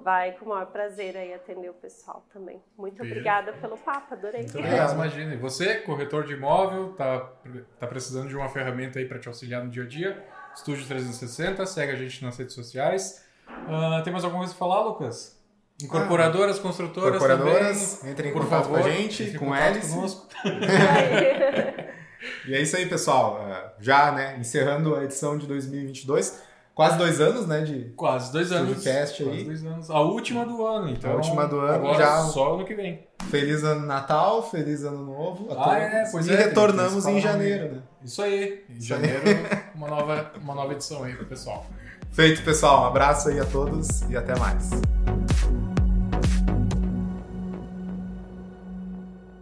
[0.00, 2.62] vai com o maior prazer aí atender o pessoal também.
[2.76, 4.42] Muito obrigada pelo papo, adorei.
[4.42, 4.94] Muito obrigado.
[4.94, 7.20] imagina, e você, corretor de imóvel, tá,
[7.78, 10.24] tá precisando de uma ferramenta aí para te auxiliar no dia a dia?
[10.54, 13.24] Estúdio 360, segue a gente nas redes sociais.
[13.46, 15.38] Ah, tem mais alguma coisa pra falar, Lucas?
[15.82, 18.12] Incorporadoras, construtoras Incorporadoras, também.
[18.12, 20.28] entrem em Por contato favor, com a gente, com conosco.
[22.46, 23.40] E é isso aí, pessoal.
[23.48, 26.42] É, Já, né, encerrando a edição de 2022.
[26.74, 28.70] Quase dois aanos, né, de Quase dois anos.
[28.78, 29.44] Studiocast Quase aí.
[29.44, 29.90] dois anos.
[29.90, 31.12] A última do ano, então.
[31.12, 33.06] A última do ano, agora já- Só ano que vem.
[33.28, 37.74] Feliz ano Natal, feliz ano novo Ah, é, pois e é, tem- retornamos em janeiro,
[37.74, 37.82] né?
[38.02, 38.64] Isso aí.
[38.70, 39.20] Em janeiro,
[39.74, 41.66] uma nova, uma nova edição aí pro pessoal.
[42.12, 42.84] Feito, pessoal.
[42.84, 44.70] Um abraço aí a todos e até mais.